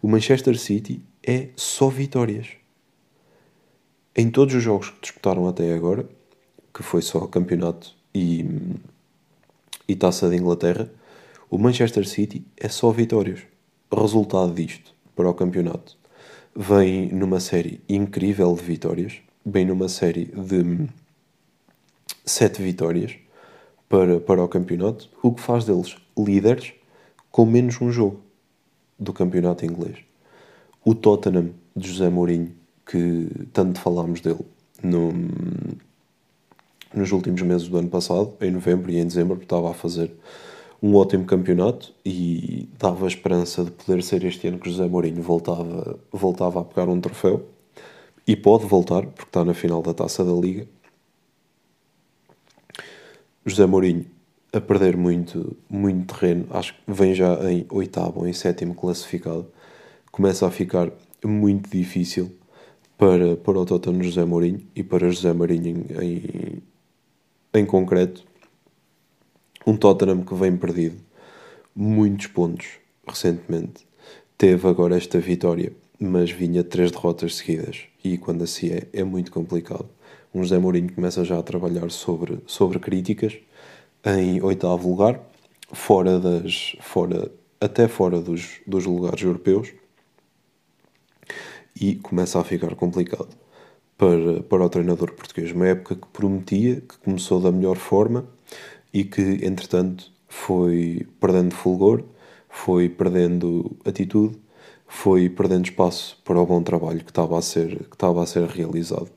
o 0.00 0.08
Manchester 0.08 0.58
City 0.58 1.02
é 1.22 1.50
só 1.54 1.90
vitórias. 1.90 2.65
Em 4.18 4.30
todos 4.30 4.54
os 4.54 4.62
jogos 4.62 4.88
que 4.88 5.00
disputaram 5.02 5.46
até 5.46 5.74
agora, 5.74 6.08
que 6.72 6.82
foi 6.82 7.02
só 7.02 7.26
campeonato 7.26 7.94
e, 8.14 8.46
e 9.86 9.94
taça 9.94 10.30
de 10.30 10.36
Inglaterra, 10.36 10.90
o 11.50 11.58
Manchester 11.58 12.08
City 12.08 12.42
é 12.56 12.66
só 12.66 12.90
vitórias. 12.90 13.40
Resultado 13.94 14.54
disto 14.54 14.94
para 15.14 15.28
o 15.28 15.34
campeonato 15.34 15.98
vem 16.54 17.12
numa 17.12 17.40
série 17.40 17.82
incrível 17.86 18.54
de 18.54 18.62
vitórias, 18.62 19.18
vem 19.44 19.66
numa 19.66 19.86
série 19.86 20.24
de 20.24 20.88
sete 22.24 22.62
vitórias 22.62 23.16
para, 23.86 24.18
para 24.18 24.42
o 24.42 24.48
campeonato, 24.48 25.10
o 25.22 25.32
que 25.32 25.42
faz 25.42 25.66
deles 25.66 25.94
líderes 26.16 26.72
com 27.30 27.44
menos 27.44 27.82
um 27.82 27.92
jogo 27.92 28.22
do 28.98 29.12
campeonato 29.12 29.66
inglês. 29.66 29.98
O 30.82 30.94
Tottenham 30.94 31.50
de 31.76 31.86
José 31.90 32.08
Mourinho 32.08 32.64
que 32.86 33.28
tanto 33.52 33.80
falámos 33.80 34.20
dele 34.20 34.44
no, 34.82 35.12
nos 36.94 37.12
últimos 37.12 37.42
meses 37.42 37.68
do 37.68 37.76
ano 37.76 37.88
passado, 37.88 38.34
em 38.40 38.50
novembro 38.50 38.90
e 38.90 38.98
em 38.98 39.06
dezembro, 39.06 39.40
estava 39.42 39.70
a 39.70 39.74
fazer 39.74 40.12
um 40.82 40.94
ótimo 40.94 41.24
campeonato 41.24 41.92
e 42.04 42.68
dava 42.78 43.04
a 43.04 43.08
esperança 43.08 43.64
de 43.64 43.70
poder 43.70 44.02
ser 44.02 44.24
este 44.24 44.46
ano 44.46 44.58
que 44.58 44.70
José 44.70 44.86
Mourinho 44.86 45.22
voltava, 45.22 45.98
voltava 46.12 46.60
a 46.60 46.64
pegar 46.64 46.88
um 46.88 47.00
troféu 47.00 47.46
e 48.26 48.36
pode 48.36 48.66
voltar, 48.66 49.06
porque 49.06 49.28
está 49.28 49.44
na 49.44 49.54
final 49.54 49.82
da 49.82 49.94
taça 49.94 50.24
da 50.24 50.32
Liga. 50.32 50.66
José 53.44 53.66
Mourinho 53.66 54.06
a 54.52 54.60
perder 54.60 54.96
muito, 54.96 55.56
muito 55.68 56.14
terreno, 56.14 56.46
acho 56.50 56.74
que 56.74 56.80
vem 56.86 57.14
já 57.14 57.50
em 57.50 57.66
oitavo 57.68 58.20
ou 58.20 58.26
em 58.26 58.32
sétimo 58.32 58.74
classificado, 58.74 59.46
começa 60.10 60.46
a 60.46 60.50
ficar 60.50 60.90
muito 61.24 61.68
difícil 61.70 62.32
para, 62.96 63.36
para 63.36 63.58
o 63.58 63.64
Tottenham 63.64 64.02
José 64.02 64.24
Mourinho 64.24 64.60
e 64.74 64.82
para 64.82 65.10
José 65.10 65.32
Mourinho 65.32 65.86
em, 66.00 66.04
em, 66.04 66.62
em 67.54 67.66
concreto. 67.66 68.24
Um 69.66 69.76
Tottenham 69.76 70.22
que 70.22 70.34
vem 70.34 70.56
perdido 70.56 70.96
muitos 71.74 72.26
pontos 72.28 72.66
recentemente. 73.06 73.86
Teve 74.38 74.66
agora 74.68 74.96
esta 74.96 75.18
vitória, 75.18 75.72
mas 75.98 76.30
vinha 76.30 76.64
três 76.64 76.90
derrotas 76.90 77.36
seguidas 77.36 77.84
e 78.02 78.16
quando 78.16 78.44
assim 78.44 78.68
é, 78.68 78.82
é 78.92 79.04
muito 79.04 79.30
complicado. 79.30 79.88
Um 80.34 80.42
José 80.42 80.58
Mourinho 80.58 80.92
começa 80.92 81.24
já 81.24 81.38
a 81.38 81.42
trabalhar 81.42 81.90
sobre, 81.90 82.38
sobre 82.46 82.78
críticas 82.78 83.38
em 84.04 84.42
oitavo 84.42 84.88
lugar, 84.88 85.20
fora 85.72 86.20
das, 86.20 86.76
fora, 86.80 87.30
até 87.60 87.88
fora 87.88 88.20
dos, 88.20 88.60
dos 88.66 88.84
lugares 88.84 89.22
europeus 89.22 89.72
e 91.78 91.96
começa 91.96 92.40
a 92.40 92.44
ficar 92.44 92.74
complicado 92.74 93.28
para, 93.96 94.42
para 94.42 94.64
o 94.64 94.68
treinador 94.68 95.12
português. 95.12 95.52
Uma 95.52 95.68
época 95.68 95.94
que 95.96 96.06
prometia, 96.08 96.76
que 96.80 96.98
começou 96.98 97.40
da 97.40 97.52
melhor 97.52 97.76
forma 97.76 98.26
e 98.92 99.04
que, 99.04 99.44
entretanto, 99.44 100.10
foi 100.28 101.06
perdendo 101.20 101.54
fulgor, 101.54 102.02
foi 102.48 102.88
perdendo 102.88 103.76
atitude, 103.84 104.38
foi 104.86 105.28
perdendo 105.28 105.66
espaço 105.66 106.18
para 106.24 106.40
o 106.40 106.46
bom 106.46 106.62
trabalho 106.62 107.04
que 107.04 107.10
estava 107.10 107.38
a 107.38 107.42
ser, 107.42 107.84
que 107.84 107.94
estava 107.94 108.22
a 108.22 108.26
ser 108.26 108.46
realizado. 108.48 109.08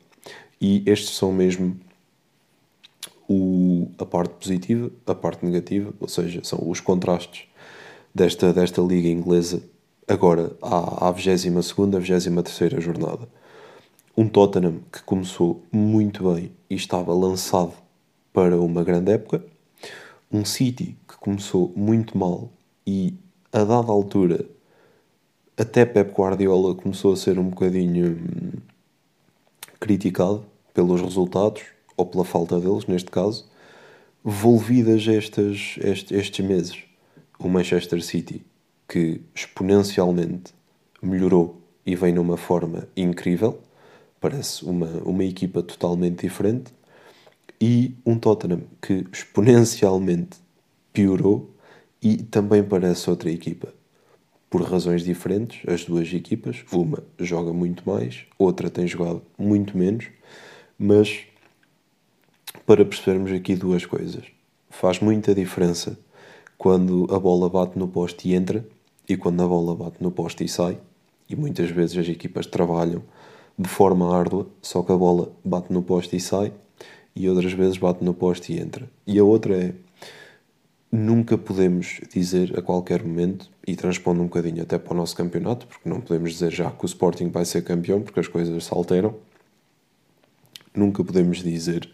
E 0.59 0.83
estes 0.85 1.15
são 1.15 1.31
mesmo 1.31 1.77
o, 3.27 3.89
a 3.97 4.05
parte 4.05 4.33
positiva, 4.33 4.91
a 5.05 5.15
parte 5.15 5.45
negativa, 5.45 5.93
ou 5.99 6.07
seja, 6.07 6.41
são 6.43 6.59
os 6.67 6.79
contrastes 6.79 7.47
desta, 8.13 8.51
desta 8.51 8.81
liga 8.81 9.07
inglesa 9.07 9.61
agora 10.09 10.51
à, 10.59 11.07
à 11.07 11.11
22 11.11 11.71
23 11.71 12.83
jornada. 12.83 13.29
Um 14.17 14.27
Tottenham 14.27 14.79
que 14.91 15.03
começou 15.03 15.63
muito 15.71 16.33
bem 16.33 16.51
e 16.67 16.73
estava 16.73 17.13
lançado 17.13 17.73
para 18.33 18.59
uma 18.59 18.83
grande 18.83 19.11
época. 19.11 19.45
Um 20.31 20.43
City 20.43 20.97
que 21.07 21.15
começou 21.17 21.71
muito 21.75 22.17
mal 22.17 22.49
e, 22.85 23.13
a 23.53 23.63
dada 23.63 23.91
altura, 23.91 24.45
até 25.55 25.85
Pep 25.85 26.11
Guardiola 26.11 26.73
começou 26.73 27.13
a 27.13 27.15
ser 27.15 27.37
um 27.37 27.49
bocadinho 27.49 28.13
hum, 28.13 28.59
criticado 29.79 30.43
pelos 30.73 31.01
resultados, 31.01 31.61
ou 31.95 32.05
pela 32.05 32.25
falta 32.25 32.59
deles, 32.59 32.85
neste 32.87 33.11
caso, 33.11 33.45
volvidas 34.23 35.05
estes, 35.05 35.77
estes 35.81 36.45
meses. 36.45 36.83
O 37.37 37.47
Manchester 37.47 38.01
City 38.01 38.43
que 38.89 39.21
exponencialmente 39.35 40.51
melhorou 40.99 41.61
e 41.85 41.95
vem 41.95 42.11
numa 42.11 42.37
forma 42.37 42.87
incrível, 42.97 43.59
parece 44.19 44.65
uma, 44.65 44.87
uma 45.05 45.23
equipa 45.23 45.61
totalmente 45.61 46.21
diferente, 46.21 46.73
e 47.61 47.95
um 48.05 48.17
Tottenham 48.17 48.63
que 48.81 49.05
exponencialmente 49.11 50.37
piorou 50.91 51.53
e 52.01 52.17
também 52.17 52.63
parece 52.63 53.09
outra 53.09 53.29
equipa. 53.29 53.73
Por 54.49 54.63
razões 54.63 55.03
diferentes, 55.03 55.61
as 55.69 55.85
duas 55.85 56.11
equipas, 56.11 56.63
uma 56.71 57.03
joga 57.19 57.53
muito 57.53 57.87
mais, 57.87 58.25
outra 58.37 58.69
tem 58.69 58.87
jogado 58.87 59.21
muito 59.37 59.77
menos, 59.77 60.07
mas 60.77 61.25
para 62.65 62.83
percebermos 62.83 63.31
aqui 63.31 63.55
duas 63.55 63.85
coisas. 63.85 64.23
Faz 64.69 64.99
muita 64.99 65.35
diferença 65.35 65.99
quando 66.57 67.07
a 67.13 67.19
bola 67.19 67.49
bate 67.49 67.77
no 67.77 67.87
poste 67.87 68.29
e 68.29 68.33
entra 68.33 68.65
e 69.09 69.17
quando 69.17 69.41
a 69.43 69.47
bola 69.47 69.75
bate 69.75 69.97
no 70.01 70.11
poste 70.11 70.43
e 70.43 70.47
sai, 70.47 70.77
e 71.27 71.35
muitas 71.35 71.71
vezes 71.71 71.97
as 71.97 72.07
equipas 72.07 72.45
trabalham 72.45 73.01
de 73.57 73.67
forma 73.67 74.15
árdua, 74.15 74.47
só 74.61 74.83
que 74.83 74.91
a 74.91 74.95
bola 74.95 75.31
bate 75.43 75.73
no 75.73 75.81
poste 75.81 76.15
e 76.15 76.19
sai, 76.19 76.53
e 77.15 77.27
outras 77.27 77.51
vezes 77.51 77.79
bate 77.79 78.03
no 78.03 78.13
poste 78.13 78.53
e 78.53 78.59
entra. 78.59 78.87
E 79.07 79.17
a 79.17 79.23
outra 79.23 79.57
é, 79.57 79.73
nunca 80.91 81.39
podemos 81.39 81.99
dizer 82.13 82.57
a 82.57 82.61
qualquer 82.61 83.03
momento, 83.03 83.49
e 83.65 83.75
transpondo 83.75 84.21
um 84.21 84.25
bocadinho 84.25 84.61
até 84.61 84.77
para 84.77 84.93
o 84.93 84.97
nosso 84.97 85.15
campeonato, 85.15 85.65
porque 85.65 85.89
não 85.89 85.99
podemos 85.99 86.33
dizer 86.33 86.51
já 86.51 86.69
que 86.69 86.85
o 86.85 86.87
Sporting 86.87 87.29
vai 87.29 87.45
ser 87.45 87.63
campeão, 87.63 88.01
porque 88.01 88.19
as 88.19 88.27
coisas 88.27 88.63
se 88.63 88.71
alteram, 88.71 89.15
nunca 90.73 91.03
podemos 91.03 91.39
dizer 91.39 91.89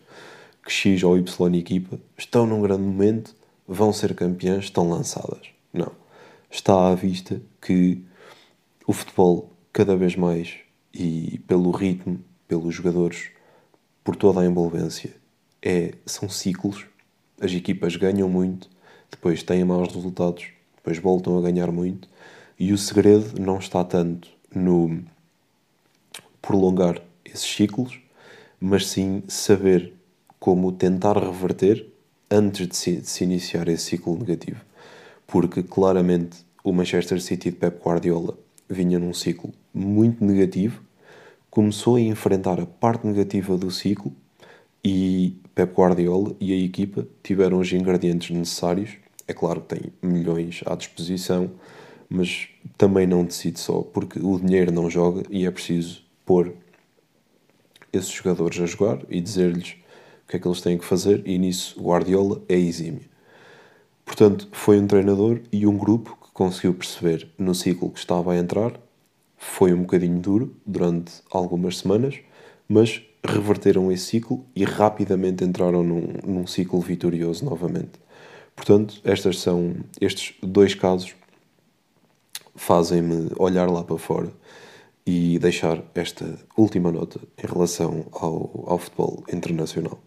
que 0.66 0.72
X 0.72 1.02
ou 1.04 1.18
Y 1.18 1.56
equipa 1.56 1.98
estão 2.18 2.46
num 2.46 2.62
grande 2.62 2.84
momento, 2.84 3.34
vão 3.66 3.94
ser 3.94 4.14
campeãs, 4.14 4.66
estão 4.66 4.90
lançadas. 4.90 5.48
Não 5.74 6.05
está 6.56 6.90
à 6.90 6.96
vista 6.96 7.42
que 7.62 8.02
o 8.88 8.94
futebol, 8.94 9.52
cada 9.74 9.96
vez 9.96 10.16
mais, 10.16 10.56
e 10.94 11.40
pelo 11.48 11.70
ritmo, 11.72 12.24
pelos 12.48 12.74
jogadores, 12.74 13.30
por 14.04 14.16
toda 14.16 14.40
a 14.40 14.46
envolvência, 14.46 15.16
é, 15.62 15.94
são 16.06 16.30
ciclos. 16.30 16.86
As 17.42 17.52
equipas 17.52 17.96
ganham 17.98 18.30
muito, 18.30 18.70
depois 19.12 19.44
têm 19.44 19.66
maus 19.66 19.94
resultados, 19.94 20.48
depois 20.78 20.98
voltam 20.98 21.38
a 21.38 21.42
ganhar 21.42 21.72
muito, 21.72 22.08
e 22.58 22.72
o 22.72 22.78
segredo 22.78 23.40
não 23.40 23.60
está 23.60 23.84
tanto 23.84 24.30
no 24.54 25.04
prolongar 26.42 27.02
esses 27.26 27.54
ciclos, 27.54 28.00
mas 28.60 28.88
sim 28.88 29.24
saber 29.28 29.94
como 30.40 30.72
tentar 30.72 31.18
reverter 31.18 31.86
antes 32.32 32.68
de 32.68 32.76
se, 32.78 32.96
de 32.98 33.10
se 33.10 33.24
iniciar 33.26 33.68
esse 33.68 33.84
ciclo 33.84 34.18
negativo. 34.18 34.62
Porque 35.28 35.64
claramente 35.64 36.45
o 36.66 36.74
Manchester 36.74 37.22
City 37.22 37.52
de 37.52 37.58
Pep 37.58 37.80
Guardiola 37.80 38.36
vinha 38.68 38.98
num 38.98 39.14
ciclo 39.14 39.54
muito 39.72 40.26
negativo, 40.26 40.82
começou 41.48 41.96
a 41.96 42.02
enfrentar 42.02 42.60
a 42.60 42.66
parte 42.66 43.06
negativa 43.06 43.56
do 43.56 43.70
ciclo 43.70 44.12
e 44.84 45.40
Pep 45.54 45.76
Guardiola 45.76 46.36
e 46.40 46.52
a 46.52 46.58
equipa 46.58 47.08
tiveram 47.22 47.60
os 47.60 47.72
ingredientes 47.72 48.36
necessários. 48.36 48.98
É 49.28 49.34
claro 49.34 49.62
que 49.62 49.76
tem 49.76 49.94
milhões 50.02 50.64
à 50.66 50.74
disposição, 50.74 51.52
mas 52.10 52.48
também 52.80 53.06
não 53.06 53.24
decide 53.24 53.60
só, 53.60 53.84
porque 53.84 54.20
o 54.20 54.40
dinheiro 54.40 54.72
não 54.72 54.90
joga 54.90 55.22
e 55.30 55.46
é 55.46 55.52
preciso 55.52 56.02
pôr 56.26 56.52
esses 57.94 58.10
jogadores 58.10 58.60
a 58.60 58.66
jogar 58.66 59.04
e 59.08 59.22
dizer-lhes 59.22 59.76
o 60.26 60.30
que 60.30 60.38
é 60.38 60.40
que 60.40 60.48
eles 60.48 60.62
têm 60.62 60.80
que 60.80 60.86
fazer, 60.86 61.22
e 61.28 61.38
nisso 61.38 61.80
Guardiola 61.80 62.42
é 62.50 62.56
exímio. 62.56 63.08
Portanto, 64.04 64.48
foi 64.52 64.80
um 64.80 64.88
treinador 64.88 65.42
e 65.52 65.68
um 65.68 65.78
grupo 65.78 66.25
conseguiu 66.36 66.74
perceber 66.74 67.30
no 67.40 67.56
ciclo 67.56 67.90
que 67.90 67.98
estava 67.98 68.34
a 68.34 68.38
entrar. 68.38 68.74
Foi 69.38 69.74
um 69.74 69.82
bocadinho 69.82 70.20
duro 70.20 70.56
durante 70.66 71.14
algumas 71.32 71.78
semanas, 71.78 72.20
mas 72.68 73.02
reverteram 73.26 73.90
esse 73.90 74.04
ciclo 74.04 74.46
e 74.54 74.66
rapidamente 74.66 75.46
entraram 75.46 75.82
num, 75.82 76.14
num 76.26 76.46
ciclo 76.46 76.82
vitorioso 76.82 77.46
novamente. 77.46 77.94
Portanto, 78.54 79.00
estas 79.06 79.40
são, 79.40 79.78
estes 80.00 80.36
dois 80.44 80.76
casos 80.76 81.16
fazem-me 82.54 83.32
olhar 83.38 83.70
lá 83.70 83.84
para 83.84 83.98
fora 83.98 84.32
e 85.06 85.40
deixar 85.40 85.82
esta 85.96 86.38
última 86.58 86.92
nota 86.92 87.20
em 87.42 87.48
relação 87.48 88.08
ao, 88.12 88.66
ao 88.68 88.78
futebol 88.78 89.24
internacional. 89.32 90.00